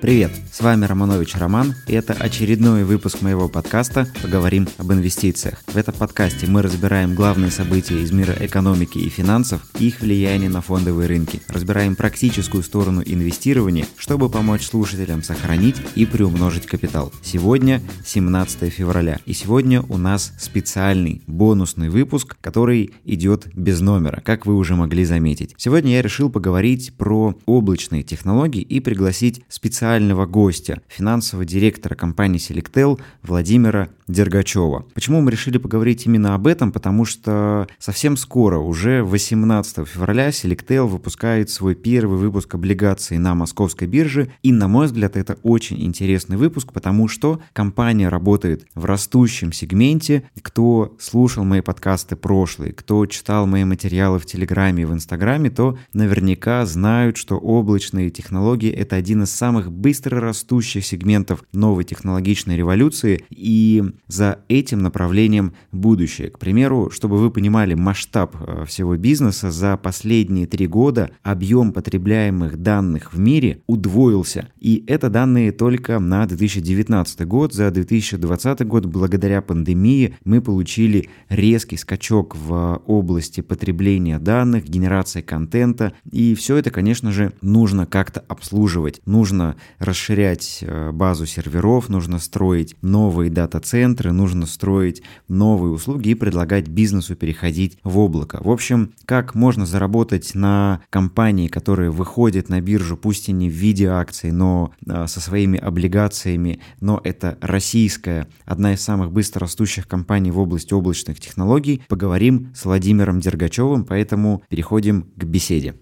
Привет, 0.00 0.30
с 0.52 0.60
вами 0.60 0.84
Романович 0.84 1.34
Роман, 1.34 1.74
и 1.88 1.92
это 1.92 2.12
очередной 2.12 2.84
выпуск 2.84 3.20
моего 3.20 3.48
подкаста 3.48 4.06
«Поговорим 4.22 4.68
об 4.78 4.92
инвестициях». 4.92 5.64
В 5.66 5.76
этом 5.76 5.92
подкасте 5.92 6.46
мы 6.46 6.62
разбираем 6.62 7.16
главные 7.16 7.50
события 7.50 8.00
из 8.00 8.12
мира 8.12 8.32
экономики 8.38 8.96
и 8.98 9.08
финансов 9.08 9.60
и 9.80 9.88
их 9.88 10.00
влияние 10.00 10.50
на 10.50 10.60
фондовые 10.60 11.08
рынки. 11.08 11.42
Разбираем 11.48 11.96
практическую 11.96 12.62
сторону 12.62 13.02
инвестирования, 13.04 13.86
чтобы 13.96 14.30
помочь 14.30 14.66
слушателям 14.66 15.24
сохранить 15.24 15.76
и 15.96 16.06
приумножить 16.06 16.66
капитал. 16.66 17.12
Сегодня 17.20 17.82
17 18.06 18.72
февраля, 18.72 19.18
и 19.26 19.32
сегодня 19.32 19.82
у 19.82 19.98
нас 19.98 20.32
специальный 20.38 21.22
бонусный 21.26 21.88
выпуск, 21.88 22.36
который 22.40 22.92
идет 23.04 23.48
без 23.52 23.80
номера, 23.80 24.22
как 24.24 24.46
вы 24.46 24.54
уже 24.54 24.76
могли 24.76 25.04
заметить. 25.04 25.54
Сегодня 25.56 25.94
я 25.94 26.02
решил 26.02 26.30
поговорить 26.30 26.94
про 26.96 27.36
облачные 27.46 28.04
технологии 28.04 28.62
и 28.62 28.78
пригласить 28.78 29.42
специалистов 29.48 29.87
специального 29.88 30.26
гостя, 30.26 30.82
финансового 30.86 31.46
директора 31.46 31.94
компании 31.94 32.38
Selectel 32.38 33.00
Владимира 33.22 33.88
Дергачева. 34.06 34.84
Почему 34.94 35.20
мы 35.22 35.30
решили 35.30 35.56
поговорить 35.58 36.04
именно 36.06 36.34
об 36.34 36.46
этом? 36.46 36.72
Потому 36.72 37.06
что 37.06 37.66
совсем 37.78 38.18
скоро, 38.18 38.58
уже 38.58 39.02
18 39.02 39.86
февраля, 39.86 40.28
Selectel 40.28 40.86
выпускает 40.86 41.48
свой 41.48 41.74
первый 41.74 42.18
выпуск 42.18 42.54
облигаций 42.54 43.16
на 43.18 43.34
московской 43.34 43.86
бирже. 43.86 44.30
И, 44.42 44.52
на 44.52 44.68
мой 44.68 44.86
взгляд, 44.86 45.16
это 45.16 45.38
очень 45.42 45.82
интересный 45.82 46.36
выпуск, 46.36 46.72
потому 46.72 47.08
что 47.08 47.40
компания 47.54 48.08
работает 48.08 48.66
в 48.74 48.84
растущем 48.84 49.52
сегменте. 49.52 50.24
Кто 50.42 50.96
слушал 50.98 51.44
мои 51.44 51.60
подкасты 51.62 52.16
прошлые, 52.16 52.72
кто 52.72 53.06
читал 53.06 53.46
мои 53.46 53.64
материалы 53.64 54.18
в 54.18 54.26
Телеграме 54.26 54.82
и 54.82 54.86
в 54.86 54.92
Инстаграме, 54.92 55.50
то 55.50 55.78
наверняка 55.94 56.66
знают, 56.66 57.16
что 57.16 57.38
облачные 57.38 58.10
технологии— 58.10 58.70
это 58.72 58.96
один 58.96 59.22
из 59.22 59.30
самых 59.30 59.70
быстро 59.78 60.20
растущих 60.20 60.84
сегментов 60.84 61.44
новой 61.52 61.84
технологичной 61.84 62.56
революции 62.56 63.24
и 63.30 63.84
за 64.08 64.40
этим 64.48 64.80
направлением 64.80 65.54
будущее. 65.72 66.30
К 66.30 66.38
примеру, 66.38 66.90
чтобы 66.90 67.16
вы 67.18 67.30
понимали 67.30 67.74
масштаб 67.74 68.36
э, 68.40 68.64
всего 68.66 68.96
бизнеса, 68.96 69.50
за 69.50 69.76
последние 69.76 70.46
три 70.46 70.66
года 70.66 71.10
объем 71.22 71.72
потребляемых 71.72 72.60
данных 72.60 73.12
в 73.12 73.18
мире 73.18 73.62
удвоился. 73.66 74.48
И 74.58 74.84
это 74.86 75.08
данные 75.10 75.52
только 75.52 75.98
на 75.98 76.26
2019 76.26 77.26
год. 77.26 77.54
За 77.54 77.70
2020 77.70 78.66
год 78.66 78.86
благодаря 78.86 79.42
пандемии 79.42 80.16
мы 80.24 80.40
получили 80.40 81.08
резкий 81.28 81.76
скачок 81.76 82.36
в 82.36 82.82
области 82.86 83.40
потребления 83.40 84.18
данных, 84.18 84.64
генерации 84.64 85.20
контента. 85.20 85.92
И 86.10 86.34
все 86.34 86.56
это, 86.56 86.70
конечно 86.70 87.12
же, 87.12 87.32
нужно 87.40 87.86
как-то 87.86 88.24
обслуживать. 88.28 89.00
Нужно 89.06 89.56
расширять 89.78 90.58
э, 90.62 90.90
базу 90.92 91.26
серверов, 91.26 91.88
нужно 91.88 92.18
строить 92.18 92.76
новые 92.82 93.30
дата-центры, 93.30 94.12
нужно 94.12 94.46
строить 94.46 95.02
новые 95.28 95.72
услуги 95.72 96.10
и 96.10 96.14
предлагать 96.14 96.68
бизнесу 96.68 97.16
переходить 97.16 97.78
в 97.84 97.98
облако. 97.98 98.38
В 98.42 98.50
общем, 98.50 98.92
как 99.04 99.34
можно 99.34 99.66
заработать 99.66 100.34
на 100.34 100.80
компании, 100.90 101.48
которые 101.48 101.90
выходят 101.90 102.48
на 102.48 102.60
биржу, 102.60 102.96
пусть 102.96 103.28
и 103.28 103.32
не 103.32 103.48
в 103.48 103.52
виде 103.52 103.86
акций, 103.86 104.30
но 104.30 104.72
э, 104.86 105.06
со 105.06 105.20
своими 105.20 105.58
облигациями, 105.58 106.60
но 106.80 107.00
это 107.04 107.38
российская, 107.40 108.28
одна 108.44 108.74
из 108.74 108.80
самых 108.80 109.12
быстро 109.12 109.40
растущих 109.40 109.86
компаний 109.88 110.30
в 110.30 110.38
области 110.38 110.74
облачных 110.74 111.20
технологий, 111.20 111.82
поговорим 111.88 112.52
с 112.54 112.64
Владимиром 112.64 113.20
Дергачевым, 113.20 113.84
поэтому 113.84 114.42
переходим 114.48 115.08
к 115.16 115.24
беседе. 115.24 115.74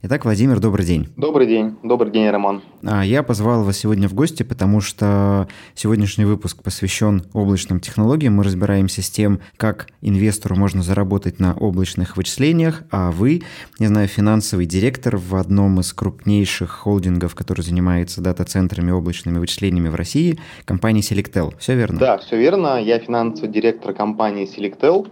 Итак, 0.00 0.24
Владимир, 0.24 0.60
добрый 0.60 0.86
день. 0.86 1.08
Добрый 1.16 1.48
день. 1.48 1.76
Добрый 1.82 2.12
день, 2.12 2.30
Роман. 2.30 2.62
А, 2.84 3.04
я 3.04 3.24
позвал 3.24 3.64
вас 3.64 3.78
сегодня 3.78 4.08
в 4.08 4.14
гости, 4.14 4.44
потому 4.44 4.80
что 4.80 5.48
сегодняшний 5.74 6.24
выпуск 6.24 6.62
посвящен 6.62 7.24
облачным 7.32 7.80
технологиям. 7.80 8.36
Мы 8.36 8.44
разбираемся 8.44 9.02
с 9.02 9.10
тем, 9.10 9.40
как 9.56 9.88
инвестору 10.00 10.54
можно 10.54 10.82
заработать 10.82 11.40
на 11.40 11.52
облачных 11.52 12.16
вычислениях, 12.16 12.84
а 12.92 13.10
вы, 13.10 13.42
не 13.80 13.88
знаю, 13.88 14.06
финансовый 14.06 14.66
директор 14.66 15.16
в 15.16 15.34
одном 15.34 15.80
из 15.80 15.92
крупнейших 15.92 16.70
холдингов, 16.70 17.34
который 17.34 17.62
занимается 17.62 18.20
дата-центрами 18.20 18.92
облачными 18.92 19.38
вычислениями 19.38 19.88
в 19.88 19.96
России, 19.96 20.38
компании 20.64 21.02
Selectel. 21.02 21.54
Все 21.58 21.74
верно? 21.74 21.98
Да, 21.98 22.18
все 22.18 22.38
верно. 22.38 22.80
Я 22.80 23.00
финансовый 23.00 23.48
директор 23.48 23.92
компании 23.94 24.46
Selectel, 24.46 25.08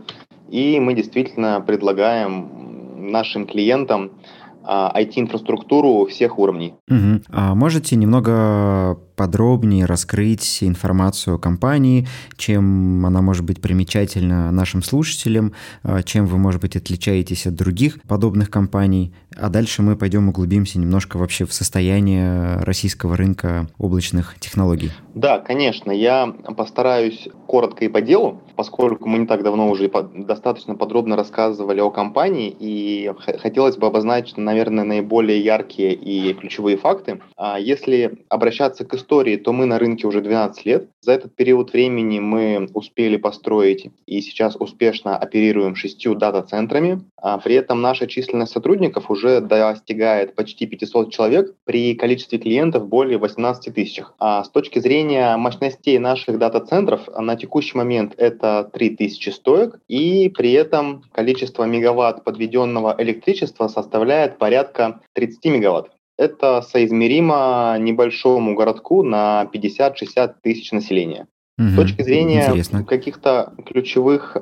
и 0.48 0.78
мы 0.78 0.94
действительно 0.94 1.60
предлагаем 1.60 3.10
нашим 3.10 3.48
клиентам 3.48 4.12
IT-инфраструктуру 4.66 6.04
а, 6.04 6.06
всех 6.06 6.38
уровней. 6.38 6.74
Угу. 6.88 7.22
А 7.30 7.54
можете 7.54 7.96
немного 7.96 8.98
подробнее 9.16 9.86
раскрыть 9.86 10.58
информацию 10.62 11.36
о 11.36 11.38
компании, 11.38 12.06
чем 12.36 13.04
она 13.04 13.22
может 13.22 13.44
быть 13.44 13.60
примечательна 13.60 14.52
нашим 14.52 14.82
слушателям, 14.82 15.52
а, 15.82 16.02
чем 16.02 16.26
вы, 16.26 16.38
может 16.38 16.60
быть, 16.60 16.76
отличаетесь 16.76 17.46
от 17.46 17.54
других 17.54 18.00
подобных 18.02 18.50
компаний, 18.50 19.12
а 19.38 19.48
дальше 19.48 19.82
мы 19.82 19.96
пойдем 19.96 20.28
углубимся 20.28 20.78
немножко 20.78 21.16
вообще 21.18 21.44
в 21.44 21.52
состояние 21.52 22.58
российского 22.60 23.16
рынка 23.16 23.68
облачных 23.78 24.36
технологий. 24.40 24.90
Да, 25.14 25.38
конечно, 25.38 25.90
я 25.90 26.26
постараюсь 26.56 27.28
коротко 27.46 27.84
и 27.84 27.88
по 27.88 28.00
делу, 28.00 28.42
поскольку 28.54 29.08
мы 29.08 29.18
не 29.18 29.26
так 29.26 29.42
давно 29.42 29.70
уже 29.70 29.90
достаточно 30.14 30.74
подробно 30.74 31.16
рассказывали 31.16 31.80
о 31.80 31.90
компании, 31.90 32.54
и 32.58 33.10
хотелось 33.40 33.76
бы 33.76 33.86
обозначить, 33.86 34.36
наверное, 34.36 34.84
наиболее 34.84 35.40
яркие 35.40 35.94
и 35.94 36.32
ключевые 36.34 36.76
факты. 36.76 37.20
А 37.36 37.58
если 37.58 38.18
обращаться 38.28 38.84
к 38.84 38.94
истории, 38.94 39.05
то 39.06 39.52
мы 39.52 39.66
на 39.66 39.78
рынке 39.78 40.06
уже 40.06 40.20
12 40.20 40.66
лет. 40.66 40.88
За 41.00 41.12
этот 41.12 41.34
период 41.34 41.72
времени 41.72 42.18
мы 42.18 42.68
успели 42.74 43.16
построить 43.16 43.88
и 44.06 44.20
сейчас 44.20 44.56
успешно 44.56 45.16
оперируем 45.16 45.76
шестью 45.76 46.14
дата-центрами. 46.14 47.00
А 47.16 47.38
при 47.38 47.54
этом 47.54 47.80
наша 47.80 48.06
численность 48.06 48.52
сотрудников 48.52 49.10
уже 49.10 49.40
достигает 49.40 50.34
почти 50.34 50.66
500 50.66 51.12
человек 51.12 51.54
при 51.64 51.94
количестве 51.94 52.38
клиентов 52.38 52.88
более 52.88 53.18
18 53.18 53.74
тысяч. 53.74 54.02
А 54.18 54.44
с 54.44 54.50
точки 54.50 54.78
зрения 54.78 55.36
мощностей 55.36 55.98
наших 55.98 56.38
дата-центров 56.38 57.08
на 57.16 57.36
текущий 57.36 57.76
момент 57.76 58.14
это 58.16 58.68
3000 58.72 59.30
стоек, 59.30 59.80
и 59.88 60.28
при 60.28 60.52
этом 60.52 61.04
количество 61.12 61.64
мегаватт 61.64 62.24
подведенного 62.24 62.94
электричества 62.98 63.68
составляет 63.68 64.38
порядка 64.38 65.00
30 65.14 65.44
мегаватт. 65.46 65.95
Это 66.16 66.62
соизмеримо 66.62 67.76
небольшому 67.78 68.54
городку 68.54 69.02
на 69.02 69.48
50-60 69.52 70.36
тысяч 70.42 70.72
населения. 70.72 71.28
Угу. 71.58 71.68
С 71.68 71.74
точки 71.74 72.02
зрения 72.02 72.54
каких-то 72.86 73.54
ключевых 73.64 74.36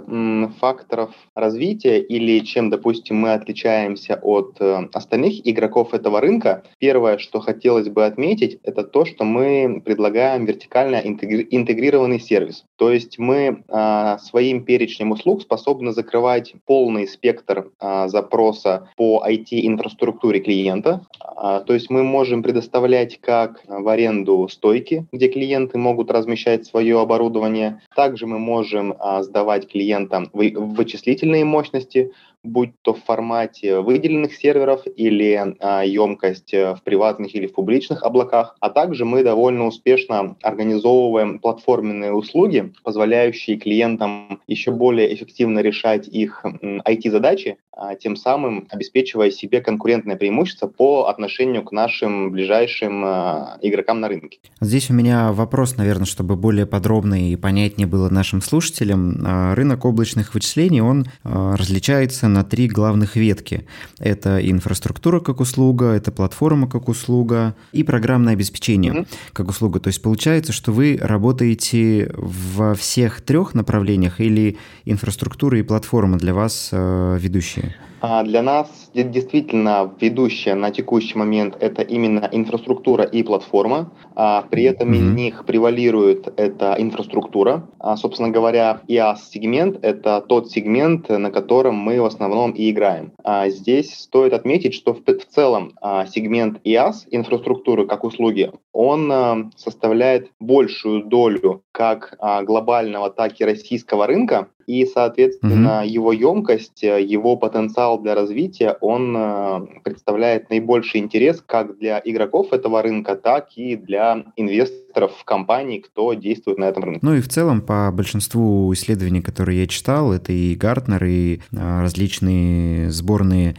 факторов 0.59 1.11
развития 1.37 2.01
или 2.01 2.41
чем, 2.41 2.71
допустим, 2.71 3.17
мы 3.19 3.35
отличаемся 3.35 4.19
от 4.21 4.57
э, 4.59 4.89
остальных 4.93 5.47
игроков 5.47 5.95
этого 5.95 6.21
рынка, 6.21 6.65
первое, 6.79 7.19
что 7.19 7.39
хотелось 7.39 7.89
бы 7.89 8.05
отметить, 8.05 8.59
это 8.65 8.83
то, 8.83 9.05
что 9.05 9.25
мы 9.25 9.81
предлагаем 9.85 10.45
вертикально 10.45 10.97
интегри- 10.97 11.47
интегрированный 11.51 12.19
сервис. 12.19 12.65
То 12.77 12.91
есть 12.91 13.17
мы 13.21 13.63
э, 13.69 14.19
своим 14.21 14.65
перечнем 14.65 15.13
услуг 15.13 15.43
способны 15.43 15.93
закрывать 15.93 16.55
полный 16.67 17.07
спектр 17.07 17.71
э, 17.81 18.09
запроса 18.09 18.89
по 18.97 19.25
IT-инфраструктуре 19.25 20.41
клиента. 20.41 21.07
Э, 21.41 21.63
то 21.65 21.75
есть 21.75 21.91
мы 21.91 22.03
можем 22.03 22.43
предоставлять 22.43 23.21
как 23.21 23.63
в 23.69 23.87
аренду 23.89 24.49
стойки, 24.51 25.07
где 25.13 25.29
клиенты 25.29 25.79
могут 25.79 26.11
размещать 26.11 26.67
свое 26.67 27.04
оборудование. 27.05 27.81
Также 27.95 28.27
мы 28.27 28.39
можем 28.39 28.95
а, 28.99 29.23
сдавать 29.23 29.71
клиентам 29.71 30.29
вычислительные 30.33 31.45
мощности, 31.45 32.13
будь 32.44 32.71
то 32.82 32.94
в 32.94 33.03
формате 33.03 33.81
выделенных 33.81 34.34
серверов 34.34 34.82
или 34.97 35.56
а, 35.59 35.82
емкость 35.82 36.55
э, 36.55 36.75
в 36.75 36.82
приватных 36.82 37.34
или 37.34 37.47
в 37.47 37.55
публичных 37.55 38.02
облаках. 38.02 38.56
А 38.61 38.70
также 38.70 39.05
мы 39.05 39.23
довольно 39.23 39.67
успешно 39.67 40.37
организовываем 40.43 41.38
платформенные 41.38 42.12
услуги, 42.12 42.73
позволяющие 42.82 43.56
клиентам 43.56 44.41
еще 44.46 44.70
более 44.70 45.12
эффективно 45.14 45.61
решать 45.61 46.06
их 46.06 46.44
IT-задачи, 46.44 47.56
а, 47.76 47.96
тем 47.96 48.14
самым 48.14 48.69
обеспечивая 48.70 49.31
себе 49.31 49.61
конкурентное 49.61 50.17
преимущество 50.17 50.69
по 50.69 51.08
отношению 51.08 51.64
к 51.64 51.73
нашим 51.73 52.31
ближайшим 52.31 53.05
а, 53.05 53.58
игрокам 53.62 54.00
на 54.00 54.08
рынке. 54.08 54.38
Здесь 54.61 54.90
у 54.90 54.94
меня 54.94 55.32
вопрос, 55.32 55.76
наверное, 55.76 56.06
чтобы 56.06 56.37
более 56.37 56.67
подробно 56.67 57.31
и 57.31 57.35
понятнее 57.35 57.88
было 57.88 58.08
нашим 58.11 58.43
слушателям. 58.43 59.17
А, 59.26 59.55
рынок 59.55 59.85
облачных 59.85 60.35
вычислений, 60.35 60.81
он 60.81 61.06
различается 61.25 62.29
на 62.35 62.45
три 62.45 62.69
главных 62.69 63.17
ветки. 63.17 63.67
Это 63.99 64.39
инфраструктура 64.39 65.21
как 65.21 65.41
услуга, 65.41 65.93
это 65.93 66.13
платформа 66.13 66.69
как 66.69 66.89
услуга 66.89 67.55
и 67.73 67.83
программное 67.85 68.35
обеспечение 68.35 68.93
mm-hmm. 68.93 69.07
как 69.33 69.49
услуга. 69.49 69.81
То 69.81 69.89
есть 69.89 70.03
получается, 70.03 70.53
что 70.53 70.73
вы 70.73 70.99
работаете 71.01 72.13
во 72.17 72.75
всех 72.75 73.21
трех 73.23 73.55
направлениях 73.55 74.21
или 74.21 74.59
инфраструктура 74.85 75.59
и 75.59 75.63
платформа 75.63 76.19
для 76.19 76.35
вас 76.35 76.71
э, 76.73 77.19
ведущие? 77.21 77.75
А 78.07 78.23
для 78.23 78.43
нас 78.43 78.91
действительно 78.93 79.91
ведущая 79.99 80.55
на 80.55 80.71
текущий 80.71 81.17
момент 81.17 81.57
это 81.59 81.81
именно 81.81 82.29
инфраструктура 82.33 83.05
и 83.05 83.23
платформа. 83.23 83.91
А 84.16 84.43
при 84.43 84.64
этом 84.64 84.93
mm-hmm. 84.93 84.96
из 84.96 85.14
них 85.14 85.44
превалирует 85.44 86.32
это 86.38 86.76
инфраструктура. 86.78 87.69
А, 87.78 87.96
собственно 87.96 88.31
говоря, 88.31 88.81
IaaS-сегмент– 88.88 89.78
это 89.82 90.20
тот 90.20 90.50
сегмент, 90.50 91.08
на 91.08 91.31
котором 91.31 91.75
мы 91.75 92.00
в 92.00 92.05
основном 92.05 92.52
и 92.52 92.70
играем. 92.70 93.12
А 93.25 93.49
здесь 93.49 93.94
стоит 93.94 94.32
отметить, 94.32 94.75
что 94.75 94.94
в, 94.94 95.00
в 95.05 95.25
целом 95.26 95.72
сегмент 96.08 96.61
IaaS, 96.64 97.06
инфраструктуры 97.11 97.87
как 97.87 98.05
услуги, 98.05 98.52
он 98.72 99.52
составляет 99.56 100.31
большую 100.40 101.05
долю 101.05 101.62
как 101.72 102.16
глобального, 102.44 103.11
так 103.11 103.40
и 103.40 103.44
российского 103.44 104.06
рынка 104.06 104.49
и, 104.66 104.87
соответственно, 104.87 105.81
угу. 105.81 105.88
его 105.88 106.12
емкость, 106.12 106.84
э, 106.84 107.02
его 107.02 107.37
потенциал 107.37 108.00
для 108.00 108.14
развития, 108.14 108.76
он 108.81 109.14
э, 109.16 109.66
представляет 109.82 110.50
наибольший 110.50 111.00
интерес 111.00 111.43
как 111.44 111.78
для 111.78 112.00
игроков 112.05 112.52
этого 112.52 112.82
рынка, 112.82 113.16
так 113.16 113.49
и 113.56 113.76
для 113.76 114.25
инвесторов 114.37 115.12
в 115.19 115.25
компании, 115.25 115.78
кто 115.78 116.14
действует 116.14 116.58
на 116.58 116.64
этом 116.64 116.84
рынке. 116.84 117.00
Ну 117.02 117.14
и 117.14 117.20
в 117.20 117.28
целом, 117.28 117.61
по 117.61 117.90
большинству 117.93 118.72
исследований, 118.72 119.20
которые 119.20 119.61
я 119.62 119.66
читал, 119.66 120.12
это 120.12 120.32
и 120.32 120.55
Гартнер, 120.55 121.05
и 121.05 121.37
э, 121.37 121.40
различные 121.81 122.90
сборные, 122.90 123.56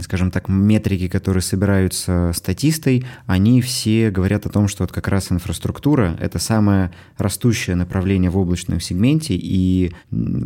скажем 0.00 0.30
так, 0.30 0.48
метрики, 0.48 1.08
которые 1.08 1.42
собираются 1.42 2.32
статистой, 2.34 3.04
они 3.26 3.60
все 3.60 4.10
говорят 4.10 4.46
о 4.46 4.50
том, 4.50 4.68
что 4.68 4.84
вот 4.84 4.92
как 4.92 5.08
раз 5.08 5.30
инфраструктура— 5.32 6.16
это 6.20 6.38
самое 6.38 6.92
растущее 7.18 7.76
направление 7.76 8.30
в 8.30 8.38
облачном 8.38 8.80
сегменте, 8.80 9.34
и 9.34 9.92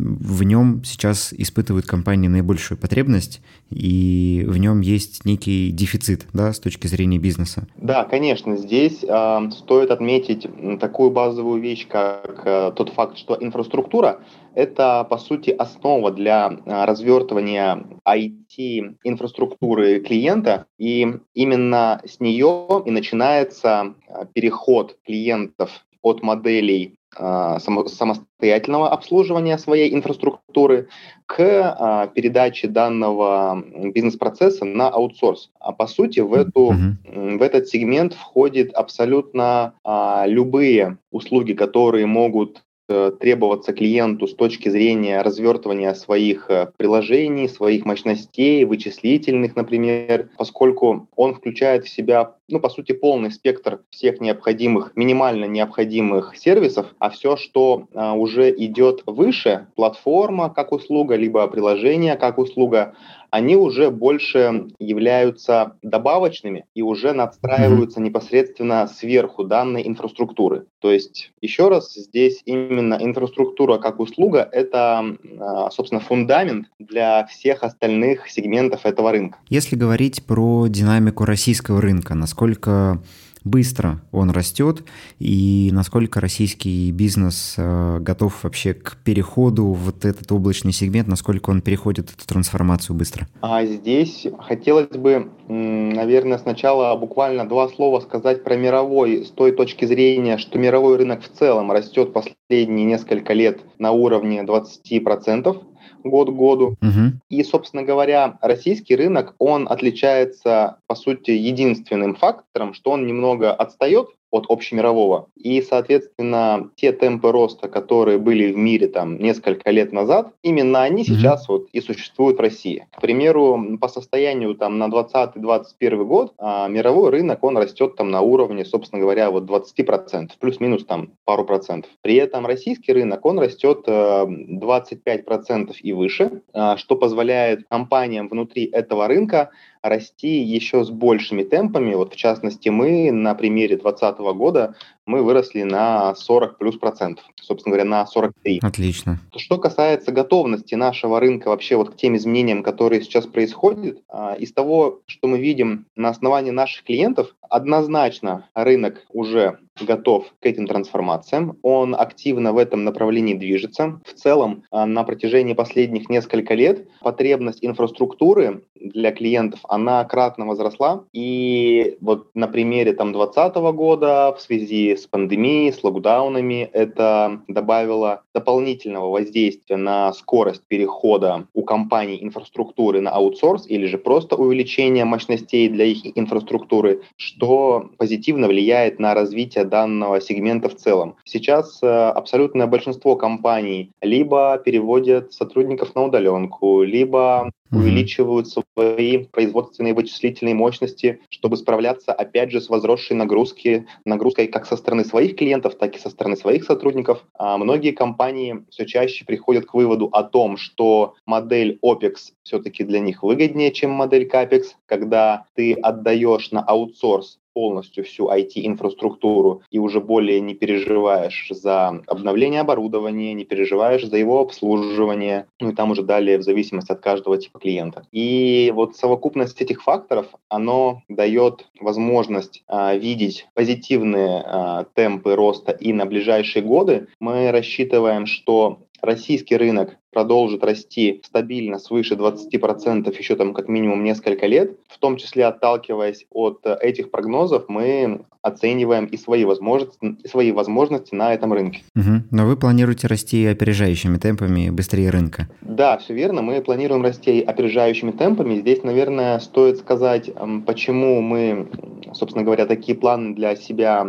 в 0.01 0.43
нем 0.43 0.83
сейчас 0.83 1.33
испытывают 1.33 1.85
компании 1.85 2.27
наибольшую 2.27 2.77
потребность, 2.77 3.41
и 3.69 4.43
в 4.47 4.57
нем 4.57 4.81
есть 4.81 5.25
некий 5.25 5.71
дефицит, 5.71 6.27
да, 6.33 6.51
с 6.53 6.59
точки 6.59 6.87
зрения 6.87 7.19
бизнеса. 7.19 7.67
Да, 7.75 8.03
конечно, 8.03 8.57
здесь 8.57 9.03
э, 9.03 9.51
стоит 9.51 9.91
отметить 9.91 10.47
такую 10.79 11.11
базовую 11.11 11.61
вещь, 11.61 11.87
как 11.87 12.41
э, 12.45 12.71
тот 12.75 12.89
факт, 12.89 13.17
что 13.17 13.37
инфраструктура 13.39 14.19
это, 14.53 15.05
по 15.09 15.17
сути, 15.17 15.51
основа 15.51 16.11
для 16.11 16.49
развертывания 16.65 17.85
IT-инфраструктуры 18.05 20.01
клиента, 20.01 20.65
и 20.77 21.07
именно 21.33 22.01
с 22.05 22.19
нее 22.19 22.83
и 22.85 22.91
начинается 22.91 23.95
переход 24.33 24.97
клиентов 25.05 25.85
от 26.01 26.21
моделей 26.21 26.95
а, 26.95 27.00
самостоятельного 27.17 28.89
обслуживания 28.89 29.57
своей 29.57 29.93
инфраструктуры 29.93 30.87
к 31.25 31.39
а, 31.39 32.07
передаче 32.07 32.67
данного 32.67 33.61
бизнес-процесса 33.65 34.65
на 34.65 34.89
аутсорс. 34.89 35.51
А 35.59 35.71
по 35.71 35.87
сути 35.87 36.21
в, 36.21 36.33
эту, 36.33 36.71
mm-hmm. 36.71 37.37
в 37.37 37.41
этот 37.41 37.67
сегмент 37.67 38.13
входит 38.13 38.73
абсолютно 38.73 39.73
а, 39.83 40.25
любые 40.25 40.97
услуги, 41.11 41.53
которые 41.53 42.05
могут 42.05 42.63
требоваться 42.87 43.73
клиенту 43.73 44.27
с 44.27 44.35
точки 44.35 44.69
зрения 44.69 45.21
развертывания 45.21 45.93
своих 45.93 46.49
э, 46.49 46.71
приложений, 46.77 47.49
своих 47.49 47.85
мощностей, 47.85 48.65
вычислительных, 48.65 49.55
например, 49.55 50.29
поскольку 50.37 51.07
он 51.15 51.35
включает 51.35 51.85
в 51.85 51.89
себя, 51.89 52.35
ну, 52.47 52.59
по 52.59 52.69
сути, 52.69 52.91
полный 52.91 53.31
спектр 53.31 53.81
всех 53.89 54.19
необходимых, 54.19 54.91
минимально 54.95 55.45
необходимых 55.45 56.35
сервисов, 56.35 56.87
а 56.99 57.09
все, 57.09 57.37
что 57.37 57.87
а, 57.93 58.13
уже 58.13 58.51
идет 58.51 59.03
выше, 59.05 59.67
платформа 59.75 60.49
как 60.49 60.71
услуга, 60.71 61.15
либо 61.15 61.47
приложение 61.47 62.15
как 62.15 62.37
услуга, 62.37 62.95
они 63.31 63.55
уже 63.55 63.89
больше 63.89 64.67
являются 64.77 65.77
добавочными 65.81 66.65
и 66.75 66.81
уже 66.81 67.13
надстраиваются 67.13 67.99
mm-hmm. 67.99 68.03
непосредственно 68.03 68.87
сверху 68.87 69.45
данной 69.45 69.87
инфраструктуры. 69.87 70.65
То 70.79 70.91
есть, 70.91 71.31
еще 71.41 71.69
раз, 71.69 71.93
здесь 71.93 72.41
именно 72.45 72.97
инфраструктура 72.99 73.77
как 73.77 73.99
услуга– 73.99 74.47
это, 74.51 75.15
а, 75.39 75.71
собственно, 75.71 76.01
фундамент 76.01 76.67
для 76.77 77.25
всех 77.27 77.63
остальных 77.63 78.29
сегментов 78.29 78.85
этого 78.85 79.11
рынка. 79.11 79.37
Если 79.49 79.77
говорить 79.77 80.23
про 80.25 80.67
динамику 80.67 81.23
российского 81.23 81.81
рынка, 81.81 82.13
насколько 82.13 83.01
быстро 83.43 84.01
он 84.11 84.31
растет 84.31 84.83
и 85.19 85.69
насколько 85.71 86.19
российский 86.19 86.91
бизнес 86.91 87.55
э, 87.57 87.99
готов 87.99 88.43
вообще 88.43 88.73
к 88.73 88.97
переходу 89.03 89.73
в 89.73 89.91
вот 89.91 90.05
этот 90.05 90.31
облачный 90.31 90.71
сегмент, 90.71 91.07
насколько 91.07 91.49
он 91.49 91.61
переходит 91.61 92.11
эту 92.11 92.25
трансформацию 92.25 92.95
быстро? 92.95 93.27
А 93.41 93.65
здесь 93.65 94.25
хотелось 94.39 94.87
бы, 94.87 95.29
наверное, 95.47 96.37
сначала 96.37 96.95
буквально 96.95 97.47
два 97.47 97.67
слова 97.69 97.99
сказать 97.99 98.43
про 98.43 98.55
мировой 98.55 99.25
с 99.25 99.29
той 99.29 99.51
точки 99.51 99.85
зрения, 99.85 100.37
что 100.37 100.57
мировой 100.57 100.97
рынок 100.97 101.21
в 101.23 101.37
целом 101.37 101.71
растет 101.71 102.13
последние 102.13 102.85
несколько 102.85 103.33
лет 103.33 103.61
на 103.77 103.91
уровне 103.91 104.43
20% 104.43 105.70
год 106.03 106.29
к 106.29 106.33
году. 106.33 106.75
Угу. 106.81 107.19
И, 107.29 107.43
собственно 107.43 107.83
говоря, 107.83 108.37
российский 108.41 108.95
рынок, 108.95 109.35
он 109.39 109.67
отличается, 109.69 110.77
по 110.87 110.95
сути, 110.95 111.31
единственным 111.31 112.15
фактором, 112.15 112.73
что 112.73 112.91
он 112.91 113.05
немного 113.05 113.53
отстает 113.53 114.09
от 114.31 114.45
общемирового. 114.49 115.27
И, 115.35 115.61
соответственно, 115.61 116.69
те 116.75 116.91
темпы 116.91 117.31
роста, 117.31 117.67
которые 117.67 118.17
были 118.17 118.51
в 118.51 118.57
мире 118.57 118.87
там 118.87 119.17
несколько 119.19 119.69
лет 119.71 119.91
назад, 119.91 120.33
именно 120.41 120.81
они 120.81 121.03
mm-hmm. 121.03 121.05
сейчас 121.05 121.47
вот 121.47 121.67
и 121.71 121.81
существуют 121.81 122.37
в 122.37 122.41
России. 122.41 122.87
К 122.95 123.01
примеру, 123.01 123.77
по 123.79 123.87
состоянию 123.87 124.55
там 124.55 124.77
на 124.77 124.87
2020-2021 124.87 126.03
год 126.05 126.33
а, 126.37 126.67
мировой 126.67 127.09
рынок, 127.11 127.43
он 127.43 127.57
растет 127.57 127.95
там 127.95 128.11
на 128.11 128.21
уровне, 128.21 128.65
собственно 128.65 129.01
говоря, 129.01 129.29
вот 129.31 129.43
20%, 129.43 130.31
плюс-минус 130.39 130.85
там 130.85 131.11
пару 131.25 131.45
процентов. 131.45 131.91
При 132.01 132.15
этом 132.15 132.45
российский 132.45 132.93
рынок, 132.93 133.25
он 133.25 133.39
растет 133.39 133.83
э, 133.87 134.25
25% 134.25 135.75
и 135.81 135.93
выше, 135.93 136.41
э, 136.53 136.77
что 136.77 136.95
позволяет 136.95 137.67
компаниям 137.69 138.27
внутри 138.27 138.65
этого 138.65 139.07
рынка 139.07 139.51
расти 139.81 140.41
еще 140.41 140.83
с 140.83 140.89
большими 140.89 141.43
темпами. 141.43 141.93
Вот 141.93 142.13
в 142.13 142.15
частности, 142.15 142.69
мы 142.69 143.11
на 143.11 143.33
примере 143.35 143.77
2020 143.77 144.19
года 144.37 144.75
мы 145.11 145.23
выросли 145.23 145.63
на 145.63 146.15
40 146.15 146.57
плюс 146.57 146.77
процентов, 146.77 147.25
собственно 147.41 147.75
говоря, 147.75 147.89
на 147.89 148.05
43. 148.05 148.59
Отлично. 148.63 149.19
Что 149.35 149.57
касается 149.57 150.11
готовности 150.13 150.75
нашего 150.75 151.19
рынка 151.19 151.49
вообще 151.49 151.75
вот 151.75 151.91
к 151.91 151.97
тем 151.97 152.15
изменениям, 152.15 152.63
которые 152.63 153.01
сейчас 153.01 153.27
происходят, 153.27 153.99
а, 154.07 154.35
из 154.35 154.53
того, 154.53 155.01
что 155.05 155.27
мы 155.27 155.37
видим 155.37 155.85
на 155.97 156.09
основании 156.09 156.51
наших 156.51 156.85
клиентов, 156.85 157.35
однозначно 157.49 158.45
рынок 158.55 159.05
уже 159.11 159.59
готов 159.79 160.25
к 160.39 160.45
этим 160.45 160.67
трансформациям, 160.67 161.57
он 161.61 161.95
активно 161.95 162.53
в 162.53 162.57
этом 162.57 162.83
направлении 162.83 163.33
движется. 163.33 163.99
В 164.05 164.13
целом, 164.13 164.63
а, 164.71 164.85
на 164.85 165.03
протяжении 165.03 165.53
последних 165.53 166.09
нескольких 166.09 166.51
лет 166.51 166.87
потребность 167.01 167.59
инфраструктуры 167.61 168.63
для 168.75 169.11
клиентов, 169.11 169.59
она 169.67 170.03
кратно 170.05 170.45
возросла. 170.45 171.05
И 171.13 171.97
вот 172.01 172.29
на 172.33 172.47
примере 172.47 172.93
там 172.93 173.11
2020 173.13 173.71
года 173.73 174.35
в 174.37 174.41
связи 174.41 174.95
с 174.95 175.00
пандемией, 175.07 175.71
с 175.71 175.83
локдаунами, 175.83 176.69
это 176.73 177.41
добавило 177.47 178.23
дополнительного 178.33 179.09
воздействия 179.09 179.77
на 179.77 180.13
скорость 180.13 180.63
перехода 180.67 181.47
у 181.53 181.63
компаний 181.63 182.19
инфраструктуры 182.21 183.01
на 183.01 183.11
аутсорс 183.11 183.67
или 183.67 183.85
же 183.85 183.97
просто 183.97 184.35
увеличение 184.35 185.05
мощностей 185.05 185.69
для 185.69 185.85
их 185.85 186.17
инфраструктуры, 186.17 187.01
что 187.17 187.89
позитивно 187.97 188.47
влияет 188.47 188.99
на 188.99 189.13
развитие 189.13 189.65
данного 189.65 190.21
сегмента 190.21 190.69
в 190.69 190.75
целом. 190.75 191.15
Сейчас 191.25 191.79
э, 191.81 191.87
абсолютное 191.87 192.67
большинство 192.67 193.15
компаний 193.15 193.91
либо 194.01 194.61
переводят 194.63 195.33
сотрудников 195.33 195.95
на 195.95 196.05
удаленку, 196.05 196.81
либо 196.81 197.51
увеличивают 197.71 198.47
свои 198.47 199.25
производственные 199.25 199.93
вычислительные 199.93 200.55
мощности, 200.55 201.19
чтобы 201.29 201.57
справляться, 201.57 202.13
опять 202.13 202.51
же, 202.51 202.61
с 202.61 202.69
возросшей 202.69 203.15
нагрузки, 203.15 203.87
нагрузкой 204.05 204.47
как 204.47 204.65
со 204.65 204.75
стороны 204.77 205.05
своих 205.05 205.35
клиентов, 205.35 205.75
так 205.75 205.95
и 205.95 205.99
со 205.99 206.09
стороны 206.09 206.35
своих 206.35 206.63
сотрудников. 206.63 207.25
А 207.37 207.57
многие 207.57 207.91
компании 207.91 208.65
все 208.69 208.85
чаще 208.85 209.25
приходят 209.25 209.65
к 209.65 209.73
выводу 209.73 210.07
о 210.11 210.23
том, 210.23 210.57
что 210.57 211.15
модель 211.25 211.79
OPEX 211.83 212.33
все-таки 212.43 212.83
для 212.83 212.99
них 212.99 213.23
выгоднее, 213.23 213.71
чем 213.71 213.91
модель 213.91 214.27
CAPEX, 214.27 214.63
когда 214.85 215.45
ты 215.55 215.73
отдаешь 215.73 216.51
на 216.51 216.61
аутсорс 216.61 217.40
полностью 217.53 218.03
всю 218.03 218.29
IT-инфраструктуру 218.29 219.61
и 219.71 219.79
уже 219.79 219.99
более 219.99 220.39
не 220.39 220.53
переживаешь 220.53 221.47
за 221.49 222.01
обновление 222.07 222.61
оборудования, 222.61 223.33
не 223.33 223.45
переживаешь 223.45 224.05
за 224.05 224.17
его 224.17 224.39
обслуживание, 224.39 225.47
ну 225.59 225.69
и 225.69 225.75
там 225.75 225.91
уже 225.91 226.03
далее 226.03 226.37
в 226.37 226.43
зависимости 226.43 226.91
от 226.91 227.01
каждого 227.01 227.37
типа 227.37 227.59
клиента. 227.59 228.05
И 228.11 228.71
вот 228.75 228.95
совокупность 228.95 229.61
этих 229.61 229.83
факторов, 229.83 230.27
оно 230.49 231.03
дает 231.09 231.67
возможность 231.79 232.63
а, 232.67 232.95
видеть 232.95 233.47
позитивные 233.53 234.43
а, 234.45 234.85
темпы 234.95 235.35
роста 235.35 235.71
и 235.71 235.93
на 235.93 236.05
ближайшие 236.05 236.63
годы. 236.63 237.07
Мы 237.19 237.51
рассчитываем, 237.51 238.25
что 238.25 238.79
российский 239.01 239.57
рынок 239.57 239.97
продолжит 240.11 240.63
расти 240.63 241.21
стабильно 241.25 241.79
свыше 241.79 242.15
20% 242.15 243.17
еще 243.17 243.35
там 243.35 243.53
как 243.53 243.67
минимум 243.67 244.03
несколько 244.03 244.45
лет, 244.45 244.77
в 244.87 244.99
том 244.99 245.17
числе 245.17 245.45
отталкиваясь 245.45 246.25
от 246.31 246.59
э, 246.65 246.77
этих 246.81 247.11
прогнозов, 247.11 247.65
мы 247.67 248.21
оцениваем 248.41 249.05
и 249.05 249.17
свои 249.17 249.45
возможности, 249.45 250.17
и 250.23 250.27
свои 250.27 250.51
возможности 250.51 251.13
на 251.13 251.33
этом 251.33 251.53
рынке. 251.53 251.83
Угу. 251.95 252.23
Но 252.31 252.45
вы 252.45 252.57
планируете 252.57 253.07
расти 253.07 253.45
опережающими 253.45 254.17
темпами 254.17 254.69
быстрее 254.69 255.09
рынка? 255.09 255.47
Да, 255.61 255.97
все 255.97 256.13
верно. 256.13 256.41
Мы 256.41 256.61
планируем 256.61 257.03
расти 257.03 257.41
опережающими 257.41 258.11
темпами. 258.11 258.55
Здесь, 258.55 258.83
наверное, 258.83 259.39
стоит 259.39 259.77
сказать, 259.77 260.31
почему 260.65 261.21
мы, 261.21 261.67
собственно 262.13 262.43
говоря, 262.43 262.65
такие 262.65 262.97
планы 262.97 263.35
для 263.35 263.55
себя 263.55 264.07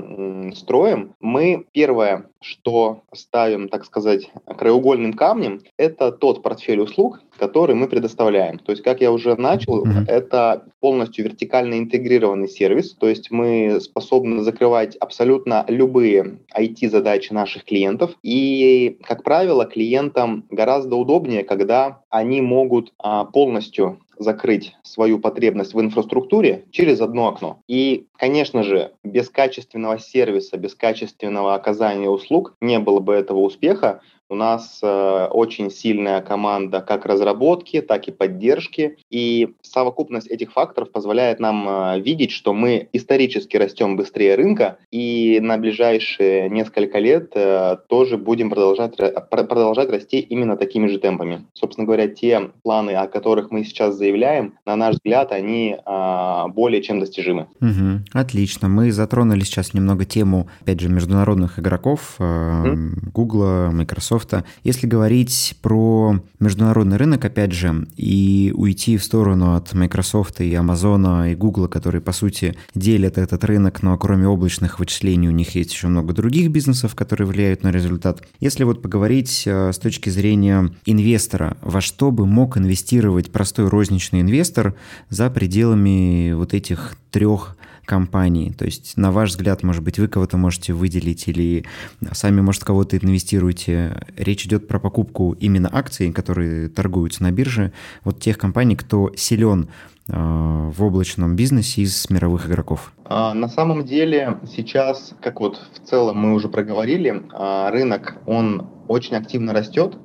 строим. 0.54 1.12
Мы, 1.21 1.66
первое, 1.73 2.26
что 2.40 3.02
ставим, 3.12 3.68
так 3.68 3.85
сказать, 3.85 4.30
краеугольным 4.47 5.12
камнем, 5.12 5.61
это 5.76 5.91
тот 5.92 6.42
портфель 6.42 6.80
услуг, 6.80 7.20
который 7.38 7.75
мы 7.75 7.88
предоставляем. 7.88 8.58
То 8.58 8.72
есть, 8.72 8.82
как 8.82 9.00
я 9.00 9.12
уже 9.12 9.37
начал, 9.37 9.84
mm-hmm. 9.84 10.06
это 10.08 10.64
полностью 10.80 11.25
вертикально 11.25 11.78
интегрированный 11.78 12.49
сервис, 12.49 12.94
то 12.94 13.08
есть 13.08 13.30
мы 13.30 13.78
способны 13.80 14.42
закрывать 14.42 14.96
абсолютно 14.96 15.64
любые 15.68 16.38
IT-задачи 16.56 17.32
наших 17.32 17.64
клиентов. 17.64 18.12
И, 18.22 18.99
как 19.02 19.22
правило, 19.22 19.64
клиентам 19.64 20.44
гораздо 20.50 20.96
удобнее, 20.96 21.44
когда 21.44 22.00
они 22.11 22.40
могут 22.40 22.92
а, 22.99 23.25
полностью 23.25 23.99
закрыть 24.18 24.75
свою 24.82 25.18
потребность 25.18 25.75
в 25.75 25.80
инфраструктуре 25.80 26.64
через 26.70 27.00
одно 27.00 27.28
окно. 27.28 27.61
И, 27.68 28.06
конечно 28.16 28.62
же, 28.62 28.92
без 29.02 29.28
качественного 29.28 29.99
сервиса, 29.99 30.56
без 30.56 30.75
качественного 30.75 31.54
оказания 31.54 32.08
услуг 32.08 32.54
не 32.61 32.78
было 32.78 33.00
бы 33.00 33.14
этого 33.14 33.40
успеха. 33.40 34.00
У 34.33 34.35
нас 34.35 34.81
э, 34.83 35.29
очень 35.31 35.71
сильная 35.71 36.23
команда 36.23 36.81
как 36.81 37.05
разработки, 37.05 37.83
так 37.83 38.09
и 38.09 38.12
поддержки. 38.12 38.97
И 39.11 39.53
совокупность 39.61 40.27
этих 40.27 40.53
факторов 40.53 40.91
позволяет 40.91 41.39
нам 41.39 41.69
э, 41.69 42.01
видеть, 42.01 42.31
что 42.31 42.55
мы 42.55 42.89
исторически 42.95 43.59
растем 43.59 43.95
быстрее 43.95 44.37
рынка, 44.37 44.79
и 44.91 45.39
на 45.43 45.59
ближайшие 45.59 46.49
несколько 46.49 46.99
лет 46.99 47.33
э, 47.35 47.77
тоже 47.91 48.17
будем 48.17 48.49
продолжать, 48.49 48.97
продолжать 49.29 49.91
расти 49.91 50.21
именно 50.21 50.57
такими 50.57 50.87
же 50.87 50.99
темпами. 50.99 51.45
Собственно 51.53 51.85
говоря, 51.85 52.09
те 52.09 52.53
планы, 52.62 52.93
о 52.93 53.09
которых 53.09 53.51
мы 53.51 53.65
сейчас 53.65 53.97
заявляем, 53.97 54.55
на 54.65 54.77
наш 54.77 54.95
взгляд, 54.95 55.31
они 55.33 55.77
э, 55.77 56.45
более 56.55 56.83
чем 56.83 57.01
достижимы. 57.01 57.49
Угу, 57.61 58.05
отлично. 58.15 58.69
Мы 58.69 58.93
затронули 58.93 59.41
сейчас 59.41 59.75
немного 59.75 60.07
тему, 60.07 60.49
опять 60.62 60.81
же, 60.81 60.89
международных 60.89 61.59
игроков, 61.59 62.15
э, 62.19 62.75
Google, 63.12 63.71
Microsoft, 63.73 64.22
Microsoft. 64.23 64.47
Если 64.64 64.87
говорить 64.87 65.57
про 65.62 66.21
международный 66.41 66.97
рынок, 66.97 67.25
опять 67.25 67.52
же, 67.52 67.87
и 67.97 68.52
уйти 68.55 68.97
в 68.97 69.05
сторону 69.05 69.55
от 69.55 69.73
Microsoft 69.73 70.41
и 70.41 70.52
Amazon 70.52 71.33
и 71.33 71.35
Google, 71.35 71.69
которые, 71.69 72.00
по 72.00 72.12
сути, 72.12 72.57
делят 72.75 73.19
этот 73.19 73.45
рынок, 73.45 73.83
но 73.83 73.97
кроме 73.99 74.26
облачных 74.26 74.79
вычислений 74.79 75.29
у 75.29 75.33
них 75.33 75.55
есть 75.55 75.73
еще 75.73 75.88
много 75.88 76.12
других 76.12 76.50
бизнесов, 76.50 76.95
которые 76.95 77.26
влияют 77.26 77.62
на 77.62 77.71
результат. 77.71 78.23
Если 78.41 78.64
вот 78.64 78.83
поговорить 78.83 79.45
э, 79.47 79.73
с 79.73 79.79
точки 79.79 80.11
зрения 80.11 80.71
инвестора, 80.87 81.57
во 81.62 81.81
что 81.81 82.11
бы 82.11 82.26
мог 82.26 82.57
инвестировать 82.57 83.31
простой 83.31 83.69
розничный 83.69 84.21
инвестор 84.21 84.75
за 85.09 85.31
пределами 85.31 86.33
вот 86.33 86.55
этих 86.55 86.97
трех 87.11 87.57
компании? 87.85 88.51
То 88.53 88.65
есть, 88.65 88.97
на 88.97 89.12
ваш 89.12 89.31
взгляд, 89.31 89.62
может 89.62 89.83
быть, 89.83 89.99
вы 89.99 90.09
кого-то 90.09 90.37
можете 90.37 90.73
выделить 90.73 91.29
или 91.29 91.65
сами, 92.12 92.41
может, 92.41 92.65
кого-то 92.65 92.97
инвестируете? 92.97 94.07
Речь 94.17 94.47
идет 94.47 94.69
про 94.69 94.79
покупку 94.79 95.37
именно 95.39 95.69
акций, 95.73 96.12
которые 96.12 96.69
торгуются 96.69 97.23
на 97.23 97.31
бирже, 97.31 97.73
вот 98.05 98.21
тех 98.21 98.39
компаний, 98.39 98.77
кто 98.77 99.12
силен 99.17 99.69
э, 100.09 100.12
в 100.15 100.83
облачном 100.83 101.37
бизнесе 101.37 101.83
из 101.83 102.09
мировых 102.11 102.47
игроков? 102.47 102.93
А, 103.05 103.35
на 103.35 103.49
самом 103.49 103.85
деле 103.85 104.39
сейчас, 104.55 105.15
как 105.21 105.41
вот 105.41 105.61
в 105.75 105.89
целом 105.89 106.19
мы 106.19 106.35
уже 106.35 106.49
проговорили, 106.49 107.23
а, 107.33 107.71
рынок, 107.71 108.17
он 108.27 108.69
очень 108.89 109.17
активно 109.17 109.53
растет, 109.53 109.97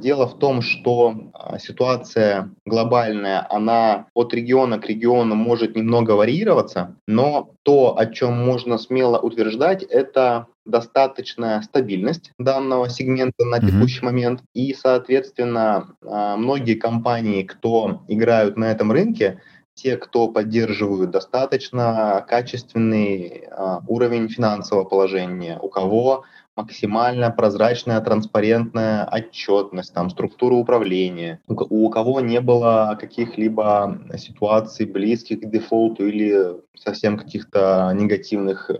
дело 0.00 0.26
в 0.26 0.38
том, 0.38 0.62
что 0.62 1.30
а, 1.34 1.58
ситуация 1.58 2.50
глобальная, 2.64 3.46
она 3.50 4.06
от 4.14 4.32
региона 4.32 4.78
к 4.78 4.86
региону 4.86 5.34
может 5.34 5.76
немного 5.76 6.12
варьироваться, 6.12 6.96
но 7.06 7.52
то, 7.62 7.98
о 7.98 8.06
чем 8.06 8.32
можно 8.32 8.78
смело 8.78 9.18
утверждать, 9.18 9.82
это 9.82 10.46
достаточная 10.64 11.60
стабильность 11.62 12.32
данного 12.38 12.88
сегмента 12.88 13.44
на 13.44 13.60
текущий 13.60 14.00
mm-hmm. 14.00 14.04
момент. 14.04 14.42
И, 14.54 14.72
соответственно, 14.72 15.94
а, 16.04 16.36
многие 16.36 16.74
компании, 16.74 17.42
кто 17.42 18.02
играют 18.08 18.56
на 18.56 18.66
этом 18.66 18.92
рынке, 18.92 19.40
те, 19.74 19.96
кто 19.96 20.28
поддерживают 20.28 21.10
достаточно 21.10 22.24
качественный 22.28 23.48
уровень 23.86 24.28
финансового 24.28 24.84
положения, 24.84 25.58
у 25.58 25.68
кого 25.68 26.24
максимально 26.56 27.30
прозрачная, 27.30 28.00
транспарентная 28.00 29.06
отчетность, 29.06 29.94
там, 29.94 30.10
структура 30.10 30.54
управления, 30.54 31.40
у, 31.48 31.86
у 31.86 31.90
кого 31.90 32.20
не 32.20 32.40
было 32.40 32.96
каких-либо 33.00 34.00
ситуаций 34.16 34.86
близких 34.86 35.40
к 35.40 35.50
дефолту 35.50 36.06
или 36.06 36.56
совсем 36.76 37.18
каких-то 37.18 37.92
негативных 37.94 38.70
э, 38.70 38.76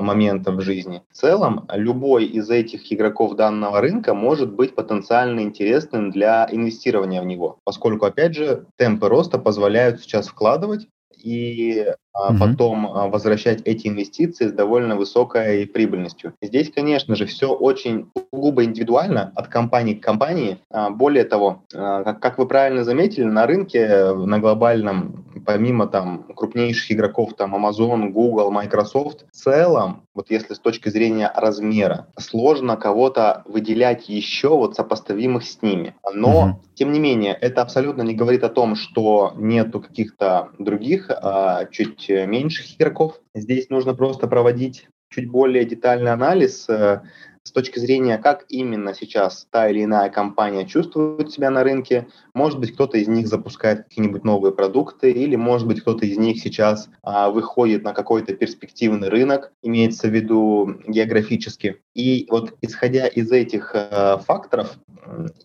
моментов 0.00 0.56
в 0.56 0.60
жизни. 0.60 1.02
В 1.10 1.16
целом, 1.16 1.66
любой 1.72 2.26
из 2.26 2.50
этих 2.50 2.92
игроков 2.92 3.36
данного 3.36 3.80
рынка 3.80 4.14
может 4.14 4.52
быть 4.52 4.74
потенциально 4.74 5.40
интересным 5.40 6.10
для 6.10 6.48
инвестирования 6.50 7.22
в 7.22 7.26
него, 7.26 7.58
поскольку, 7.64 8.06
опять 8.06 8.34
же, 8.34 8.66
темпы 8.76 9.08
роста 9.08 9.38
позволяют 9.38 10.00
сейчас 10.00 10.28
вкладывать 10.28 10.88
и 11.24 11.86
а 12.14 12.34
потом 12.38 12.86
а, 12.86 13.08
возвращать 13.08 13.62
эти 13.64 13.88
инвестиции 13.88 14.48
с 14.48 14.52
довольно 14.52 14.96
высокой 14.96 15.66
прибыльностью. 15.66 16.34
Здесь, 16.42 16.70
конечно 16.70 17.16
же, 17.16 17.24
все 17.24 17.54
очень 17.54 18.10
сугубо 18.30 18.64
индивидуально 18.64 19.32
от 19.34 19.48
компании 19.48 19.94
к 19.94 20.02
компании. 20.02 20.58
А, 20.70 20.90
более 20.90 21.24
того, 21.24 21.64
как, 21.72 22.20
как 22.20 22.38
вы 22.38 22.46
правильно 22.46 22.84
заметили, 22.84 23.24
на 23.24 23.46
рынке, 23.46 24.12
на 24.12 24.38
глобальном, 24.38 25.31
помимо 25.44 25.86
там 25.86 26.24
крупнейших 26.34 26.92
игроков, 26.92 27.34
там 27.36 27.54
Amazon, 27.54 28.08
Google, 28.08 28.50
Microsoft, 28.50 29.26
в 29.30 29.36
целом, 29.36 30.06
вот 30.14 30.30
если 30.30 30.54
с 30.54 30.58
точки 30.58 30.88
зрения 30.88 31.30
размера, 31.34 32.08
сложно 32.18 32.76
кого-то 32.76 33.42
выделять 33.46 34.08
еще 34.08 34.48
вот 34.48 34.76
сопоставимых 34.76 35.44
с 35.44 35.62
ними. 35.62 35.94
Но, 36.12 36.58
uh-huh. 36.60 36.74
тем 36.74 36.92
не 36.92 37.00
менее, 37.00 37.34
это 37.34 37.62
абсолютно 37.62 38.02
не 38.02 38.14
говорит 38.14 38.44
о 38.44 38.48
том, 38.48 38.76
что 38.76 39.32
нету 39.36 39.80
каких-то 39.80 40.48
других, 40.58 41.10
чуть 41.70 41.82
чуть 41.82 42.08
меньших 42.28 42.76
игроков. 42.76 43.20
Здесь 43.34 43.70
нужно 43.70 43.94
просто 43.94 44.26
проводить 44.26 44.88
чуть 45.10 45.30
более 45.30 45.64
детальный 45.64 46.12
анализ 46.12 46.68
э, 46.68 47.02
с 47.44 47.50
точки 47.50 47.78
зрения, 47.78 48.18
как 48.18 48.44
именно 48.48 48.94
сейчас 48.94 49.46
та 49.50 49.68
или 49.68 49.84
иная 49.84 50.10
компания 50.10 50.66
чувствует 50.66 51.32
себя 51.32 51.50
на 51.50 51.64
рынке. 51.64 52.08
Может 52.34 52.60
быть, 52.60 52.72
кто-то 52.72 52.98
из 52.98 53.08
них 53.08 53.26
запускает 53.26 53.84
какие-нибудь 53.84 54.24
новые 54.24 54.52
продукты, 54.52 55.10
или, 55.10 55.36
может 55.36 55.66
быть, 55.66 55.80
кто-то 55.80 56.06
из 56.06 56.16
них 56.18 56.40
сейчас 56.40 56.88
а, 57.02 57.30
выходит 57.30 57.82
на 57.82 57.92
какой-то 57.92 58.34
перспективный 58.34 59.08
рынок, 59.08 59.52
имеется 59.62 60.08
в 60.08 60.12
виду 60.12 60.76
географически. 60.86 61.82
И 61.94 62.26
вот 62.30 62.54
исходя 62.60 63.06
из 63.06 63.30
этих 63.32 63.72
а, 63.74 64.18
факторов, 64.18 64.78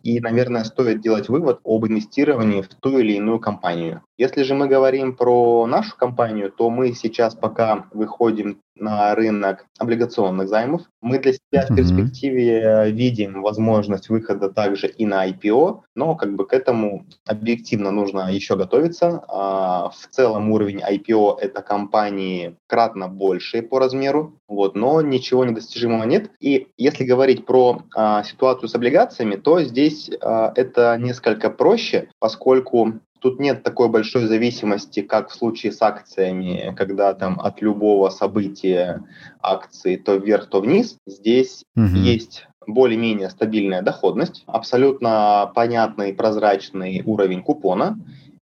и, 0.04 0.20
наверное, 0.20 0.64
стоит 0.64 1.02
делать 1.02 1.30
вывод 1.30 1.60
об 1.64 1.86
инвестировании 1.88 2.62
в 2.62 2.68
ту 2.68 3.00
или 3.00 3.14
иную 3.14 3.40
компанию. 3.40 4.04
Если 4.18 4.42
же 4.42 4.56
мы 4.56 4.68
говорим 4.68 5.16
про 5.16 5.68
нашу 5.68 5.96
компанию, 5.96 6.52
то 6.52 6.70
мы 6.72 6.94
сейчас 6.94 7.36
пока 7.36 7.86
выходим 7.94 8.60
на 8.80 9.16
рынок 9.16 9.66
облигационных 9.80 10.48
займов. 10.48 10.82
Мы 11.02 11.20
для 11.20 11.34
себя 11.34 11.66
в 11.68 11.76
перспективе 11.76 12.92
видим 12.92 13.42
возможность 13.42 14.10
выхода 14.10 14.50
также 14.50 14.88
и 14.88 15.06
на 15.06 15.28
IPO, 15.30 15.82
но 15.96 16.16
как 16.16 16.36
бы 16.36 16.46
к 16.46 16.54
этому 16.54 17.06
объективно 17.26 17.92
нужно 17.92 18.32
еще 18.32 18.56
готовиться. 18.56 19.24
А, 19.28 19.90
в 19.90 20.08
целом 20.10 20.52
уровень 20.52 20.82
IPO 20.82 21.38
это 21.40 21.62
компании 21.62 22.56
кратно 22.68 23.08
больше 23.08 23.62
по 23.62 23.80
размеру, 23.80 24.40
вот, 24.48 24.76
но 24.76 25.02
ничего 25.02 25.46
недостижимого 25.46 26.04
нет. 26.04 26.32
И 26.40 26.68
если 26.78 27.04
говорить 27.04 27.46
про 27.46 27.84
а, 27.96 28.24
ситуацию 28.24 28.70
с 28.70 28.76
облигациями, 28.76 29.36
то 29.36 29.62
здесь 29.62 30.10
а, 30.22 30.52
это 30.56 30.98
несколько 31.00 31.50
проще, 31.50 32.10
поскольку 32.20 32.94
Тут 33.20 33.40
нет 33.40 33.64
такой 33.64 33.90
большой 33.90 34.28
зависимости, 34.28 35.02
как 35.02 35.30
в 35.30 35.34
случае 35.34 35.72
с 35.72 35.82
акциями, 35.82 36.74
когда 36.78 37.14
там 37.14 37.40
от 37.40 37.62
любого 37.62 38.10
события 38.10 39.04
акции 39.42 39.96
то 39.96 40.16
вверх, 40.16 40.50
то 40.50 40.62
вниз. 40.62 40.98
Здесь 41.06 41.64
угу. 41.76 41.86
есть 41.86 42.48
более-менее 42.68 43.30
стабильная 43.30 43.82
доходность, 43.82 44.44
абсолютно 44.46 45.52
понятный 45.56 46.14
прозрачный 46.14 47.02
уровень 47.06 47.42
купона, 47.42 47.98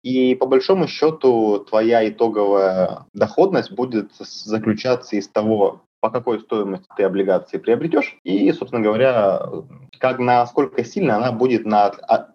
и 0.03 0.35
по 0.35 0.47
большому 0.47 0.87
счету 0.87 1.59
твоя 1.69 2.09
итоговая 2.09 3.07
доходность 3.15 3.73
будет 3.73 4.13
заключаться 4.19 5.17
из 5.17 5.29
того, 5.29 5.83
по 6.01 6.11
какой 6.11 6.41
стоимости 6.41 6.87
ты 6.97 7.03
облигации 7.05 7.59
приобретешь, 7.59 8.17
и, 8.25 8.51
собственно 8.53 8.83
говоря, 8.83 9.43
как 9.99 10.19
насколько 10.19 10.85
сильно 10.85 11.17
она 11.17 11.33
будет 11.33 11.67
на, 11.67 11.93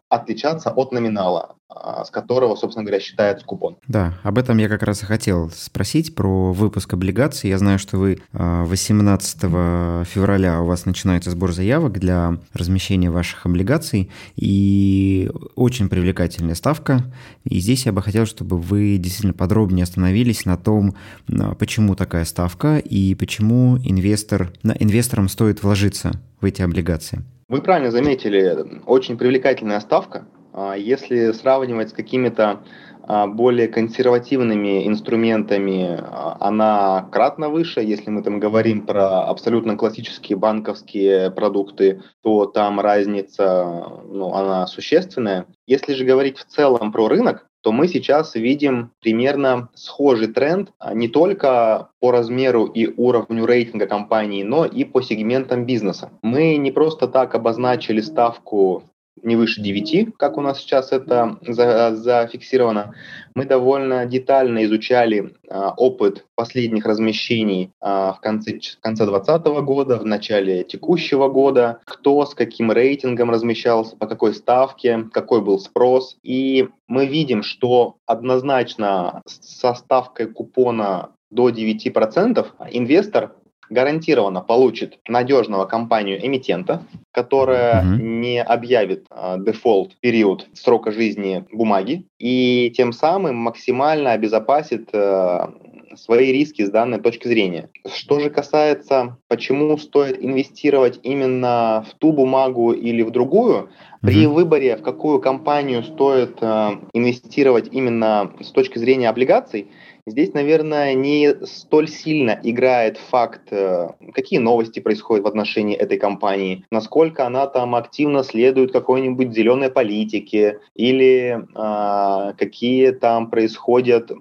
отличаться 0.09 0.69
от 0.69 0.91
номинала, 0.91 1.55
а, 1.67 2.05
с 2.05 2.11
которого, 2.11 2.55
собственно 2.55 2.85
говоря, 2.85 3.01
считается 3.01 3.45
купон. 3.45 3.77
Да, 3.87 4.13
об 4.23 4.37
этом 4.37 4.57
я 4.59 4.69
как 4.69 4.83
раз 4.83 5.01
и 5.01 5.05
хотел 5.05 5.49
спросить, 5.49 6.13
про 6.15 6.53
выпуск 6.53 6.93
облигаций. 6.93 7.49
Я 7.49 7.57
знаю, 7.57 7.79
что 7.79 7.97
вы 7.97 8.19
18 8.31 9.37
а, 9.43 10.03
февраля 10.03 10.61
у 10.61 10.65
вас 10.65 10.85
начинается 10.85 11.31
сбор 11.31 11.53
заявок 11.53 11.93
для 11.99 12.37
размещения 12.53 13.09
ваших 13.09 13.45
облигаций, 13.45 14.11
и 14.35 15.31
очень 15.55 15.89
привлекательная 15.89 16.55
ставка. 16.55 17.11
И 17.43 17.59
здесь 17.59 17.85
я 17.85 17.91
бы 17.91 18.01
хотел, 18.01 18.25
чтобы 18.25 18.57
вы 18.57 18.97
действительно 18.97 19.33
подробнее 19.33 19.83
остановились 19.83 20.45
на 20.45 20.57
том, 20.57 20.95
а, 21.29 21.55
почему 21.55 21.95
такая 21.95 22.25
ставка 22.25 22.77
и 22.77 23.15
почему 23.15 23.77
инвестор, 23.77 24.53
инвесторам 24.63 25.29
стоит 25.29 25.63
вложиться 25.63 26.11
в 26.41 26.45
эти 26.45 26.61
облигации. 26.61 27.23
Вы 27.47 27.61
правильно 27.61 27.91
заметили, 27.91 28.81
очень 28.87 29.17
привлекательная 29.17 29.79
ставка. 29.79 30.27
А, 30.51 30.73
если 30.73 31.31
сравнивать 31.31 31.89
с 31.89 31.93
какими-то 31.93 32.63
а, 33.03 33.27
более 33.27 33.67
консервативными 33.67 34.87
инструментами, 34.87 35.99
а, 36.01 36.37
она 36.39 37.07
кратно 37.11 37.49
выше. 37.49 37.81
Если 37.81 38.09
мы 38.09 38.23
там 38.23 38.39
говорим 38.39 38.87
про 38.87 39.25
абсолютно 39.25 39.77
классические 39.77 40.39
банковские 40.39 41.29
продукты, 41.29 42.01
то 42.23 42.45
там 42.45 42.79
разница, 42.79 44.01
ну, 44.05 44.33
она 44.33 44.65
существенная. 44.65 45.45
Если 45.67 45.93
же 45.93 46.03
говорить 46.03 46.39
в 46.39 46.45
целом 46.45 46.91
про 46.91 47.07
рынок, 47.09 47.45
то 47.65 47.71
мы 47.71 47.87
сейчас 47.87 48.35
видим 48.35 48.91
примерно 49.01 49.69
схожий 49.73 50.27
тренд 50.27 50.71
а, 50.77 50.93
не 50.93 51.07
только 51.07 51.89
по 51.99 52.11
размеру 52.11 52.65
и 52.65 52.93
уровню 52.95 53.47
рейтинга 53.47 53.87
компании, 53.87 54.43
но 54.43 54.65
и 54.65 54.83
по 54.83 55.01
сегментам 55.01 55.65
бизнеса. 55.65 56.11
Мы 56.21 56.57
не 56.57 56.69
просто 56.69 57.07
так 57.07 57.33
обозначили 57.33 58.01
ставку 58.01 58.83
не 59.25 59.35
выше 59.35 59.61
9, 59.61 60.15
как 60.17 60.37
у 60.37 60.41
нас 60.41 60.59
сейчас 60.59 60.91
это 60.91 61.37
за, 61.41 61.95
зафиксировано. 61.95 62.95
Мы 63.33 63.45
довольно 63.45 64.05
детально 64.05 64.63
изучали 64.65 65.35
а, 65.49 65.73
опыт 65.75 66.25
последних 66.35 66.85
размещений 66.85 67.71
а, 67.81 68.13
в 68.13 68.21
конце, 68.21 68.59
в 68.59 68.79
конце 68.81 69.05
2020 69.05 69.45
года, 69.65 69.97
в 69.97 70.05
начале 70.05 70.63
текущего 70.63 71.27
года, 71.27 71.79
кто 71.85 72.25
с 72.25 72.33
каким 72.33 72.71
рейтингом 72.71 73.31
размещался, 73.31 73.97
по 73.97 74.07
какой 74.07 74.33
ставке, 74.33 75.09
какой 75.11 75.41
был 75.41 75.59
спрос. 75.59 76.17
И 76.23 76.69
мы 76.87 77.05
видим, 77.05 77.43
что 77.43 77.95
однозначно 78.05 79.21
со 79.25 79.73
ставкой 79.73 80.27
купона 80.27 81.09
до 81.31 81.49
9% 81.49 82.45
инвестор 82.71 83.35
гарантированно 83.69 84.41
получит 84.41 84.99
надежного 85.07 85.65
компанию-эмитента, 85.65 86.83
которая 87.11 87.81
угу. 87.81 88.03
не 88.03 88.41
объявит 88.41 89.05
э, 89.09 89.37
дефолт 89.39 89.95
период 89.99 90.47
срока 90.53 90.91
жизни 90.91 91.45
бумаги 91.51 92.05
и 92.19 92.71
тем 92.75 92.93
самым 92.93 93.35
максимально 93.37 94.11
обезопасит 94.11 94.89
э, 94.93 95.47
свои 95.95 96.31
риски 96.31 96.63
с 96.63 96.69
данной 96.69 96.99
точки 96.99 97.27
зрения. 97.27 97.69
Что 97.93 98.19
же 98.19 98.29
касается, 98.29 99.17
почему 99.27 99.77
стоит 99.77 100.23
инвестировать 100.23 100.99
именно 101.03 101.85
в 101.89 101.93
ту 101.95 102.11
бумагу 102.11 102.71
или 102.73 103.01
в 103.01 103.11
другую, 103.11 103.69
при 104.01 104.27
выборе, 104.27 104.77
в 104.77 104.83
какую 104.83 105.19
компанию 105.19 105.83
стоит 105.83 106.37
э, 106.39 106.71
инвестировать 106.93 107.69
именно 107.71 108.31
с 108.39 108.51
точки 108.51 108.77
зрения 108.77 109.09
облигаций, 109.09 109.71
Здесь, 110.07 110.33
наверное, 110.33 110.93
не 110.93 111.33
столь 111.45 111.87
сильно 111.87 112.39
играет 112.43 112.97
факт, 112.97 113.47
э, 113.49 113.89
какие 114.13 114.37
новости 114.37 114.79
происходят 114.79 115.25
в 115.25 115.27
отношении 115.27 115.75
этой 115.75 115.97
компании, 115.97 116.63
насколько 116.69 117.25
она 117.25 117.47
там 117.47 117.73
активно 117.73 118.23
следует 118.23 118.71
какой-нибудь 118.71 119.33
зеленой 119.33 119.71
политике 119.71 120.59
или 120.75 121.39
э, 121.55 122.33
какие 122.37 122.91
там 122.91 123.31
происходят 123.31 124.11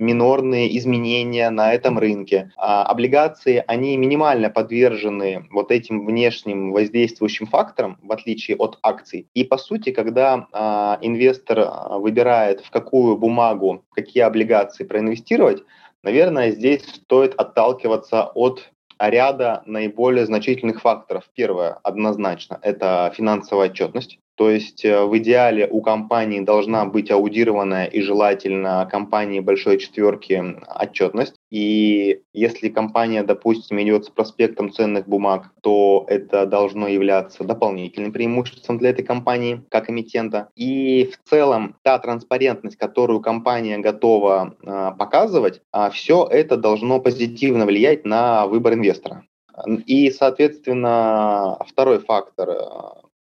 минорные 0.00 0.76
изменения 0.78 1.50
на 1.50 1.72
этом 1.72 1.98
рынке. 1.98 2.50
А 2.56 2.84
облигации, 2.84 3.62
они 3.66 3.96
минимально 3.96 4.50
подвержены 4.50 5.46
вот 5.52 5.70
этим 5.70 6.06
внешним 6.06 6.72
воздействующим 6.72 7.46
факторам, 7.46 7.98
в 8.02 8.10
отличие 8.10 8.56
от 8.56 8.78
акций. 8.82 9.28
И 9.34 9.44
по 9.44 9.58
сути, 9.58 9.92
когда 9.92 10.48
а, 10.52 10.98
инвестор 11.02 11.60
а, 11.60 11.98
выбирает, 11.98 12.60
в 12.60 12.70
какую 12.70 13.16
бумагу, 13.16 13.84
какие 13.92 14.22
облигации 14.22 14.84
проинвестировать, 14.84 15.62
наверное, 16.02 16.50
здесь 16.50 16.82
стоит 16.82 17.34
отталкиваться 17.34 18.24
от 18.34 18.70
ряда 19.00 19.62
наиболее 19.64 20.26
значительных 20.26 20.82
факторов. 20.82 21.24
Первое, 21.34 21.78
однозначно, 21.82 22.58
это 22.62 23.10
финансовая 23.16 23.70
отчетность. 23.70 24.18
То 24.34 24.50
есть 24.50 24.84
э, 24.84 25.04
в 25.04 25.16
идеале 25.18 25.68
у 25.70 25.80
компании 25.82 26.40
должна 26.40 26.84
быть 26.84 27.10
аудированная 27.10 27.86
и 27.86 28.00
желательно 28.02 28.88
компании 28.90 29.40
большой 29.40 29.78
четверки 29.78 30.42
отчетность. 30.66 31.36
И 31.50 32.22
если 32.32 32.68
компания, 32.68 33.24
допустим, 33.24 33.80
идет 33.82 34.04
с 34.04 34.08
проспектом 34.08 34.72
ценных 34.72 35.08
бумаг, 35.08 35.50
то 35.62 36.04
это 36.08 36.46
должно 36.46 36.86
являться 36.86 37.44
дополнительным 37.44 38.12
преимуществом 38.12 38.78
для 38.78 38.90
этой 38.90 39.04
компании 39.04 39.64
как 39.68 39.90
эмитента. 39.90 40.48
И 40.54 41.10
в 41.12 41.28
целом 41.28 41.76
та 41.82 41.98
транспарентность, 41.98 42.76
которую 42.76 43.20
компания 43.20 43.78
готова 43.78 44.54
э, 44.62 44.90
показывать, 44.96 45.56
э, 45.58 45.60
а, 45.72 45.90
все 45.90 46.26
это 46.30 46.56
должно 46.56 47.00
позитивно 47.00 47.66
влиять 47.66 48.04
на 48.04 48.46
выбор 48.46 48.74
инвестора. 48.74 49.24
И, 49.86 50.10
соответственно, 50.10 51.58
второй 51.66 51.98
фактор 51.98 52.50
э, 52.50 52.64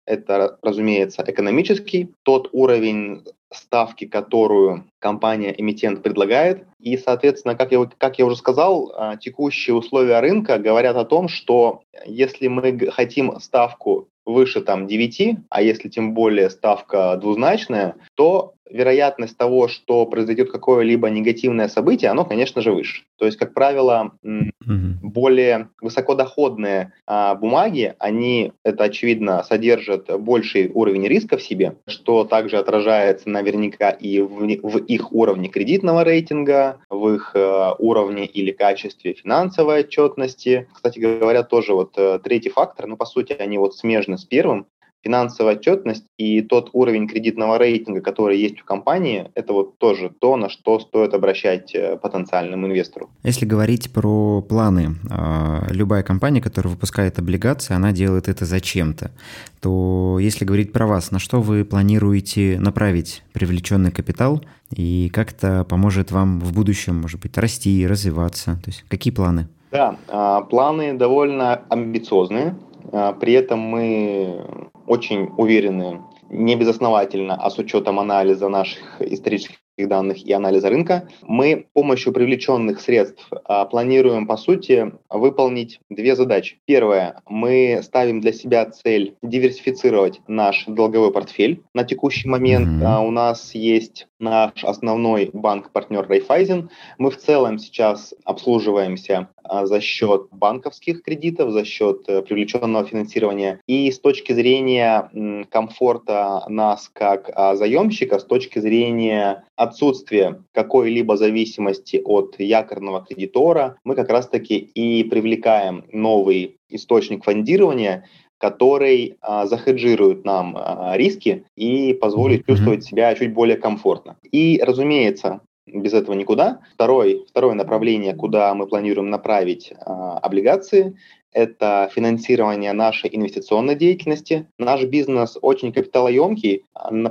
это, 0.06 0.58
разумеется, 0.62 1.24
экономический, 1.26 2.12
тот 2.22 2.48
уровень 2.52 3.24
ставки, 3.52 4.06
которую 4.06 4.84
компания-эмитент 4.98 6.02
предлагает. 6.02 6.64
И, 6.80 6.96
соответственно, 6.96 7.54
как 7.54 7.72
я, 7.72 7.84
как 7.98 8.18
я 8.18 8.26
уже 8.26 8.36
сказал, 8.36 8.92
а, 8.94 9.16
текущие 9.16 9.74
условия 9.74 10.20
рынка 10.20 10.58
говорят 10.58 10.96
о 10.96 11.04
том, 11.04 11.28
что 11.28 11.82
если 12.04 12.48
мы 12.48 12.90
хотим 12.90 13.38
ставку 13.40 14.08
выше 14.24 14.60
там 14.60 14.86
9, 14.86 15.38
а 15.48 15.62
если 15.62 15.88
тем 15.88 16.12
более 16.12 16.50
ставка 16.50 17.16
двузначная, 17.16 17.94
то 18.14 18.54
вероятность 18.70 19.36
того, 19.36 19.68
что 19.68 20.06
произойдет 20.06 20.50
какое-либо 20.50 21.08
негативное 21.10 21.68
событие, 21.68 22.10
оно, 22.10 22.24
конечно 22.24 22.62
же, 22.62 22.72
выше. 22.72 23.02
То 23.18 23.26
есть, 23.26 23.38
как 23.38 23.54
правило, 23.54 24.12
mm-hmm. 24.24 24.94
более 25.02 25.68
высокодоходные 25.80 26.92
а, 27.06 27.34
бумаги, 27.34 27.94
они, 27.98 28.52
это 28.64 28.84
очевидно, 28.84 29.42
содержат 29.44 30.08
больший 30.20 30.70
уровень 30.72 31.06
риска 31.06 31.36
в 31.36 31.42
себе, 31.42 31.76
что 31.86 32.24
также 32.24 32.58
отражается 32.58 33.28
наверняка 33.28 33.90
и 33.90 34.20
в, 34.20 34.40
в 34.62 34.78
их 34.78 35.12
уровне 35.12 35.48
кредитного 35.48 36.04
рейтинга, 36.04 36.80
в 36.90 37.08
их 37.10 37.32
э, 37.34 37.70
уровне 37.78 38.26
или 38.26 38.50
качестве 38.50 39.14
финансовой 39.14 39.80
отчетности. 39.80 40.68
Кстати 40.74 40.98
говоря, 40.98 41.42
тоже 41.42 41.74
вот 41.74 41.94
э, 41.96 42.18
третий 42.22 42.50
фактор, 42.50 42.86
ну, 42.86 42.96
по 42.96 43.06
сути, 43.06 43.32
они 43.38 43.58
вот 43.58 43.76
смежны 43.76 44.18
с 44.18 44.24
первым, 44.24 44.66
финансовая 45.06 45.54
отчетность 45.54 46.04
и 46.18 46.42
тот 46.42 46.70
уровень 46.72 47.06
кредитного 47.06 47.58
рейтинга, 47.58 48.00
который 48.00 48.40
есть 48.40 48.60
у 48.60 48.64
компании, 48.64 49.30
это 49.34 49.52
вот 49.52 49.78
тоже 49.78 50.10
то, 50.10 50.36
на 50.36 50.48
что 50.48 50.80
стоит 50.80 51.14
обращать 51.14 51.72
э, 51.76 51.96
потенциальному 51.96 52.66
инвестору. 52.66 53.08
Если 53.22 53.46
говорить 53.46 53.92
про 53.92 54.42
планы, 54.42 54.96
а, 55.08 55.64
любая 55.70 56.02
компания, 56.02 56.40
которая 56.40 56.74
выпускает 56.74 57.20
облигации, 57.20 57.74
она 57.74 57.92
делает 57.92 58.26
это 58.28 58.44
зачем-то. 58.44 59.12
То 59.60 60.18
если 60.20 60.44
говорить 60.44 60.72
про 60.72 60.88
вас, 60.88 61.12
на 61.12 61.20
что 61.20 61.40
вы 61.40 61.64
планируете 61.64 62.58
направить 62.58 63.22
привлеченный 63.32 63.92
капитал 63.92 64.42
и 64.74 65.08
как 65.14 65.30
это 65.30 65.64
поможет 65.64 66.10
вам 66.10 66.40
в 66.40 66.52
будущем, 66.52 66.96
может 66.96 67.20
быть, 67.20 67.38
расти, 67.38 67.86
развиваться? 67.86 68.58
То 68.64 68.70
есть 68.70 68.84
какие 68.88 69.14
планы? 69.14 69.46
Да, 69.70 69.96
а, 70.08 70.40
планы 70.40 70.94
довольно 70.94 71.62
амбициозные. 71.68 72.56
А, 72.92 73.12
при 73.12 73.32
этом 73.34 73.60
мы 73.60 74.68
очень 74.86 75.30
уверены, 75.36 76.02
не 76.30 76.56
безосновательно, 76.56 77.34
а 77.34 77.50
с 77.50 77.58
учетом 77.58 78.00
анализа 78.00 78.48
наших 78.48 79.00
исторических 79.00 79.58
данных 79.78 80.24
и 80.24 80.32
анализа 80.32 80.70
рынка. 80.70 81.08
Мы 81.22 81.66
с 81.70 81.74
помощью 81.74 82.12
привлеченных 82.14 82.80
средств 82.80 83.28
а, 83.44 83.66
планируем, 83.66 84.26
по 84.26 84.38
сути, 84.38 84.92
выполнить 85.10 85.80
две 85.90 86.16
задачи. 86.16 86.58
Первое. 86.64 87.20
Мы 87.28 87.80
ставим 87.82 88.22
для 88.22 88.32
себя 88.32 88.64
цель 88.70 89.16
диверсифицировать 89.22 90.20
наш 90.26 90.64
долговой 90.66 91.12
портфель. 91.12 91.62
На 91.74 91.84
текущий 91.84 92.28
момент 92.28 92.82
mm-hmm. 92.82 93.06
у 93.06 93.10
нас 93.10 93.54
есть 93.54 94.08
наш 94.18 94.64
основной 94.64 95.28
банк-партнер 95.34 96.08
Райфайзен. 96.08 96.70
Мы 96.96 97.10
в 97.10 97.18
целом 97.18 97.58
сейчас 97.58 98.14
обслуживаемся 98.24 99.28
за 99.64 99.80
счет 99.80 100.28
банковских 100.30 101.02
кредитов, 101.02 101.50
за 101.50 101.64
счет 101.64 102.04
э, 102.08 102.22
привлеченного 102.22 102.84
финансирования. 102.84 103.60
И 103.66 103.90
с 103.90 103.98
точки 103.98 104.32
зрения 104.32 105.10
комфорта 105.50 106.44
нас 106.48 106.90
как 106.92 107.30
а, 107.34 107.56
заемщика, 107.56 108.18
с 108.18 108.24
точки 108.24 108.58
зрения 108.58 109.44
отсутствия 109.56 110.42
какой-либо 110.52 111.16
зависимости 111.16 112.00
от 112.04 112.36
якорного 112.38 113.04
кредитора, 113.04 113.76
мы 113.84 113.94
как 113.94 114.08
раз-таки 114.08 114.56
и 114.56 115.04
привлекаем 115.04 115.84
новый 115.92 116.56
источник 116.68 117.24
фондирования, 117.24 118.04
который 118.38 119.16
а, 119.20 119.46
захеджирует 119.46 120.24
нам 120.24 120.56
а, 120.56 120.96
риски 120.96 121.44
и 121.56 121.94
позволит 121.94 122.42
mm-hmm. 122.42 122.46
чувствовать 122.46 122.84
себя 122.84 123.14
чуть 123.14 123.32
более 123.32 123.56
комфортно. 123.56 124.18
И, 124.30 124.60
разумеется, 124.62 125.40
без 125.66 125.92
этого 125.92 126.14
никуда. 126.14 126.60
Второй, 126.74 127.24
второе 127.28 127.54
направление, 127.54 128.14
куда 128.14 128.54
мы 128.54 128.66
планируем 128.66 129.10
направить 129.10 129.72
а, 129.80 130.18
облигации, 130.18 130.96
это 131.32 131.90
финансирование 131.94 132.72
нашей 132.72 133.14
инвестиционной 133.14 133.74
деятельности. 133.74 134.46
Наш 134.58 134.84
бизнес 134.84 135.36
очень 135.40 135.72
капиталоемкий. 135.72 136.64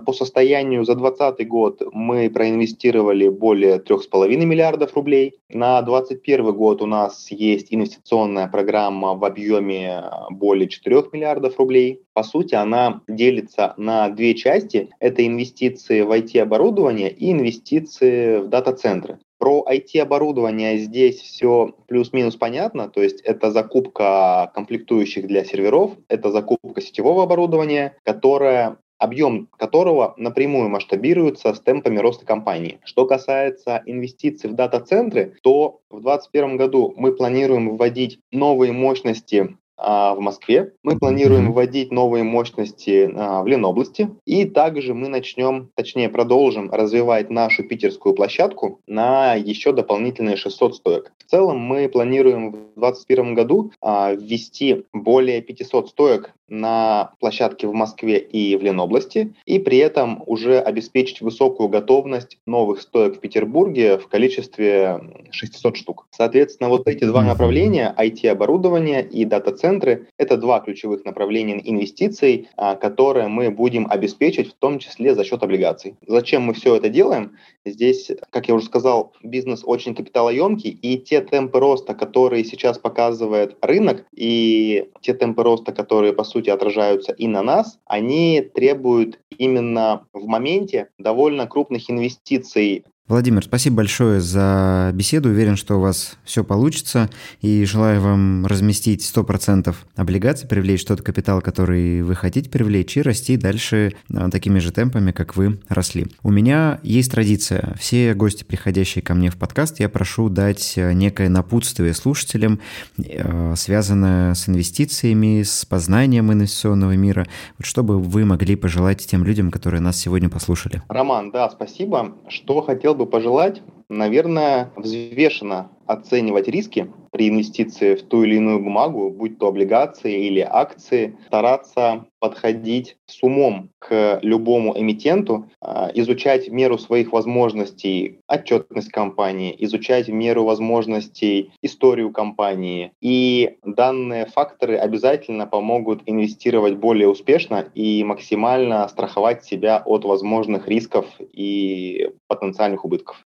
По 0.06 0.14
состоянию 0.14 0.84
за 0.84 0.96
2020 0.96 1.48
год 1.48 1.82
мы 1.92 2.30
проинвестировали 2.30 3.30
более 3.30 3.78
3,5 3.78 4.28
миллиардов 4.46 4.96
рублей. 4.96 5.36
На 5.50 5.82
2021 5.82 6.54
год 6.54 6.82
у 6.82 6.86
нас 6.86 7.32
есть 7.32 7.68
инвестиционная 7.70 8.48
программа 8.48 9.14
в 9.14 9.24
объеме 9.24 10.04
более 10.30 10.68
4 10.68 11.04
миллиардов 11.12 11.60
рублей. 11.60 12.02
По 12.14 12.24
сути, 12.24 12.56
она 12.56 13.02
делится 13.08 13.74
на 13.78 14.10
две 14.10 14.34
части. 14.34 14.90
Это 15.00 15.26
инвестиции 15.26 16.02
в 16.02 16.12
IT-оборудование 16.12 17.12
и 17.12 17.32
инвестиции 17.32 18.40
в 18.40 18.48
дата-центры. 18.48 19.20
Про 19.46 19.64
IT-оборудование 19.70 20.80
здесь 20.80 21.22
все 21.22 21.76
плюс-минус 21.88 22.36
понятно, 22.36 22.90
то 22.90 23.04
есть 23.04 23.22
это 23.22 23.52
закупка 23.52 24.52
комплектующих 24.56 25.28
для 25.28 25.46
серверов, 25.46 25.92
это 26.08 26.32
закупка 26.32 26.82
сетевого 26.82 27.22
оборудования, 27.22 27.96
которое 28.02 28.80
объем 28.98 29.48
которого 29.60 30.16
напрямую 30.18 30.70
масштабируется 30.70 31.54
с 31.54 31.60
темпами 31.60 32.00
роста 32.00 32.26
компании. 32.26 32.80
Что 32.86 33.06
касается 33.06 33.84
инвестиций 33.86 34.50
в 34.50 34.54
дата-центры, 34.54 35.36
то 35.44 35.82
в 35.92 36.02
2021 36.02 36.58
году 36.58 36.96
мы 36.98 37.12
планируем 37.12 37.78
вводить 37.78 38.20
новые 38.32 38.72
мощности 38.72 39.56
в 39.78 40.18
Москве. 40.20 40.74
Мы 40.84 40.98
планируем 40.98 41.52
вводить 41.52 41.92
новые 41.92 42.24
мощности 42.24 43.12
а, 43.14 43.42
в 43.44 43.48
Ленобласти. 43.48 44.10
И 44.26 44.46
также 44.46 44.94
мы 44.94 45.08
начнем, 45.08 45.70
точнее 45.76 46.10
продолжим 46.10 46.72
развивать 46.72 47.30
нашу 47.30 47.64
питерскую 47.64 48.16
площадку 48.16 48.80
на 48.88 49.36
еще 49.36 49.74
дополнительные 49.74 50.38
600 50.38 50.76
стоек. 50.76 51.12
В 51.26 51.30
целом 51.30 51.60
мы 51.60 51.90
планируем 51.90 52.52
в 52.52 52.80
2021 52.80 53.34
году 53.34 53.72
а, 53.82 54.14
ввести 54.14 54.86
более 54.94 55.42
500 55.42 55.90
стоек 55.90 56.34
на 56.48 57.12
площадке 57.20 57.68
в 57.68 57.74
Москве 57.74 58.20
и 58.20 58.56
в 58.56 58.62
Ленобласти, 58.62 59.34
и 59.46 59.60
при 59.60 59.78
этом 59.80 60.24
уже 60.28 60.60
обеспечить 60.60 61.22
высокую 61.22 61.70
готовность 61.70 62.38
новых 62.46 62.82
стоек 62.82 63.18
в 63.18 63.20
Петербурге 63.20 63.98
в 63.98 64.08
количестве 64.08 65.02
600 65.32 65.78
штук. 65.78 66.08
Соответственно, 66.12 66.70
вот 66.70 66.88
эти 66.88 67.04
два 67.04 67.24
направления, 67.24 67.94
IT-оборудование 67.98 69.04
и 69.04 69.26
дата-центры, 69.66 70.08
это 70.18 70.38
два 70.38 70.60
ключевых 70.60 71.06
направления 71.06 71.62
инвестиций, 71.64 72.50
а, 72.56 72.76
которые 72.76 73.28
мы 73.28 73.50
будем 73.50 73.88
обеспечить 73.90 74.52
в 74.52 74.54
том 74.56 74.80
числе 74.80 75.16
за 75.16 75.24
счет 75.24 75.44
облигаций. 75.44 75.96
Зачем 76.08 76.44
мы 76.44 76.54
все 76.54 76.76
это 76.76 76.90
делаем? 76.90 77.38
Здесь, 77.66 78.12
как 78.30 78.48
я 78.48 78.56
уже 78.56 78.66
сказал, 78.66 79.14
бизнес 79.24 79.64
очень 79.66 79.96
капиталоемкий, 79.96 80.70
и 80.70 80.98
те 80.98 81.22
темпы 81.22 81.60
роста, 81.60 81.94
которые 81.94 82.44
сейчас 82.44 82.78
показывает 82.78 83.58
рынок, 83.62 84.06
и 84.14 84.90
те 85.02 85.14
темпы 85.14 85.44
роста, 85.44 85.72
которые, 85.72 86.14
по 86.14 86.24
сути, 86.24 86.50
отражаются 86.50 87.12
и 87.12 87.28
на 87.28 87.42
нас, 87.42 87.80
они 87.86 88.42
требуют 88.42 89.20
именно 89.38 90.06
в 90.14 90.26
моменте 90.26 90.90
довольно 90.98 91.48
крупных 91.48 91.90
инвестиций 91.90 92.86
Владимир, 93.08 93.44
спасибо 93.44 93.76
большое 93.76 94.20
за 94.20 94.90
беседу. 94.92 95.30
Уверен, 95.30 95.58
что 95.58 95.76
у 95.76 95.80
вас 95.80 96.18
все 96.24 96.44
получится. 96.44 97.08
И 97.40 97.64
желаю 97.64 98.02
вам 98.02 98.48
разместить 98.48 99.04
100% 99.04 99.76
облигаций, 99.96 100.50
привлечь 100.50 100.84
тот 100.86 101.04
капитал, 101.04 101.40
который 101.40 102.02
вы 102.02 102.16
хотите 102.16 102.50
привлечь, 102.50 102.98
и 102.98 103.04
расти 103.04 103.38
дальше 103.38 103.94
а, 104.12 104.32
такими 104.32 104.58
же 104.58 104.72
темпами, 104.72 105.12
как 105.12 105.36
вы 105.36 105.60
росли. 105.70 106.08
У 106.24 106.32
меня 106.32 106.80
есть 106.82 107.12
традиция. 107.12 107.76
Все 107.78 108.16
гости, 108.16 108.44
приходящие 108.44 109.04
ко 109.04 109.14
мне 109.14 109.30
в 109.30 109.38
подкаст, 109.38 109.80
я 109.80 109.88
прошу 109.88 110.30
дать 110.30 110.74
а, 110.76 110.92
некое 110.92 111.30
напутствие 111.30 111.94
слушателям, 111.94 112.60
а, 112.98 113.54
связанное 113.56 114.34
с 114.34 114.50
инвестициями, 114.50 115.44
с 115.44 115.64
познанием 115.66 116.34
инвестиционного 116.34 116.94
мира, 116.94 117.28
чтобы 117.62 118.00
вы 118.00 118.26
могли 118.26 118.56
пожелать 118.56 119.06
тем 119.06 119.24
людям, 119.24 119.52
которые 119.52 119.80
нас 119.80 119.96
сегодня 119.96 120.28
послушали. 120.28 120.82
Роман, 120.88 121.30
да, 121.30 121.52
спасибо. 121.52 122.16
Что 122.30 122.64
хотел 122.64 122.95
бы 122.96 123.06
пожелать, 123.06 123.62
наверное, 123.90 124.72
взвешенно 124.76 125.70
оценивать 125.86 126.48
риски 126.48 126.92
при 127.12 127.30
инвестиции 127.30 127.96
в 127.96 128.04
ту 128.04 128.24
или 128.24 128.36
иную 128.36 128.60
бумагу, 128.60 129.10
будь 129.10 129.38
то 129.38 129.48
облигации 129.48 130.28
или 130.28 130.40
акции, 130.42 131.18
стараться 131.28 132.06
подходить 132.20 132.98
с 133.06 133.22
умом 133.24 133.70
к 133.80 134.20
любому 134.22 134.78
эмитенту, 134.78 135.50
а, 135.62 135.92
изучать 135.94 136.50
в 136.50 136.52
меру 136.52 136.78
своих 136.78 137.14
возможностей 137.14 138.20
отчетность 138.28 138.92
компании, 138.92 139.56
изучать 139.60 140.08
в 140.08 140.14
меру 140.14 140.44
возможностей 140.44 141.52
историю 141.62 142.12
компании. 142.12 142.92
И 143.00 143.58
данные 143.64 144.26
факторы 144.26 144.76
обязательно 144.76 145.46
помогут 145.46 146.02
инвестировать 146.08 146.76
более 146.76 147.08
успешно 147.08 147.70
и 147.76 148.04
максимально 148.04 148.88
страховать 148.88 149.46
себя 149.46 149.82
от 149.86 150.04
возможных 150.04 150.68
рисков 150.68 151.06
и 151.32 152.10
потенциальных 152.28 152.84
убытков. 152.84 153.24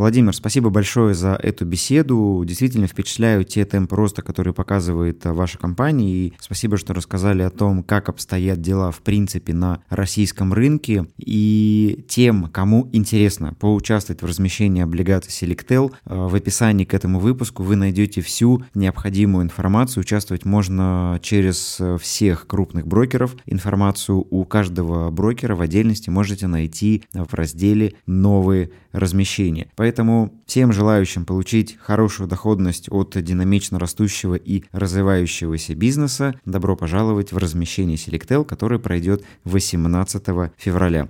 Владимир, 0.00 0.34
спасибо 0.34 0.70
большое 0.70 1.12
за 1.12 1.34
эту 1.34 1.66
беседу. 1.66 2.42
Действительно 2.46 2.86
впечатляют 2.86 3.48
те 3.48 3.66
темпы 3.66 3.96
роста, 3.96 4.22
которые 4.22 4.54
показывает 4.54 5.26
э, 5.26 5.32
ваша 5.34 5.58
компания. 5.58 6.10
И 6.10 6.32
спасибо, 6.40 6.78
что 6.78 6.94
рассказали 6.94 7.42
о 7.42 7.50
том, 7.50 7.82
как 7.82 8.08
обстоят 8.08 8.62
дела 8.62 8.92
в 8.92 9.00
принципе 9.00 9.52
на 9.52 9.82
российском 9.90 10.54
рынке. 10.54 11.06
И 11.18 12.06
тем, 12.08 12.46
кому 12.46 12.88
интересно 12.92 13.52
поучаствовать 13.52 14.22
в 14.22 14.24
размещении 14.24 14.82
облигаций 14.82 15.30
Selectel, 15.32 15.92
э, 16.06 16.14
в 16.14 16.34
описании 16.34 16.86
к 16.86 16.94
этому 16.94 17.20
выпуску 17.20 17.62
вы 17.62 17.76
найдете 17.76 18.22
всю 18.22 18.64
необходимую 18.72 19.44
информацию. 19.44 20.00
Участвовать 20.00 20.46
можно 20.46 21.20
через 21.22 21.76
э, 21.78 21.98
всех 21.98 22.46
крупных 22.46 22.86
брокеров. 22.86 23.36
Информацию 23.44 24.26
у 24.30 24.46
каждого 24.46 25.10
брокера 25.10 25.54
в 25.54 25.60
отдельности 25.60 26.08
можете 26.08 26.46
найти 26.46 27.04
в 27.12 27.34
разделе 27.34 27.96
«Новые 28.06 28.70
размещения». 28.92 29.68
Поэтому 29.90 30.32
всем 30.46 30.72
желающим 30.72 31.24
получить 31.24 31.76
хорошую 31.80 32.28
доходность 32.28 32.86
от 32.92 33.20
динамично 33.20 33.76
растущего 33.76 34.36
и 34.36 34.62
развивающегося 34.70 35.74
бизнеса, 35.74 36.36
добро 36.44 36.76
пожаловать 36.76 37.32
в 37.32 37.38
размещение 37.38 37.96
Selectel, 37.96 38.44
которое 38.44 38.78
пройдет 38.78 39.24
18 39.42 40.52
февраля. 40.56 41.08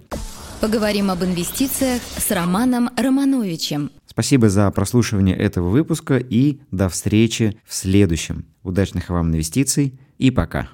Поговорим 0.62 1.10
об 1.10 1.22
инвестициях 1.22 2.00
с 2.16 2.30
Романом 2.30 2.88
Романовичем. 2.96 3.90
Спасибо 4.06 4.48
за 4.48 4.70
прослушивание 4.70 5.36
этого 5.36 5.68
выпуска 5.68 6.16
и 6.16 6.60
до 6.70 6.88
встречи 6.88 7.60
в 7.66 7.74
следующем. 7.74 8.46
Удачных 8.62 9.10
вам 9.10 9.28
инвестиций 9.28 10.00
и 10.16 10.30
пока. 10.30 10.70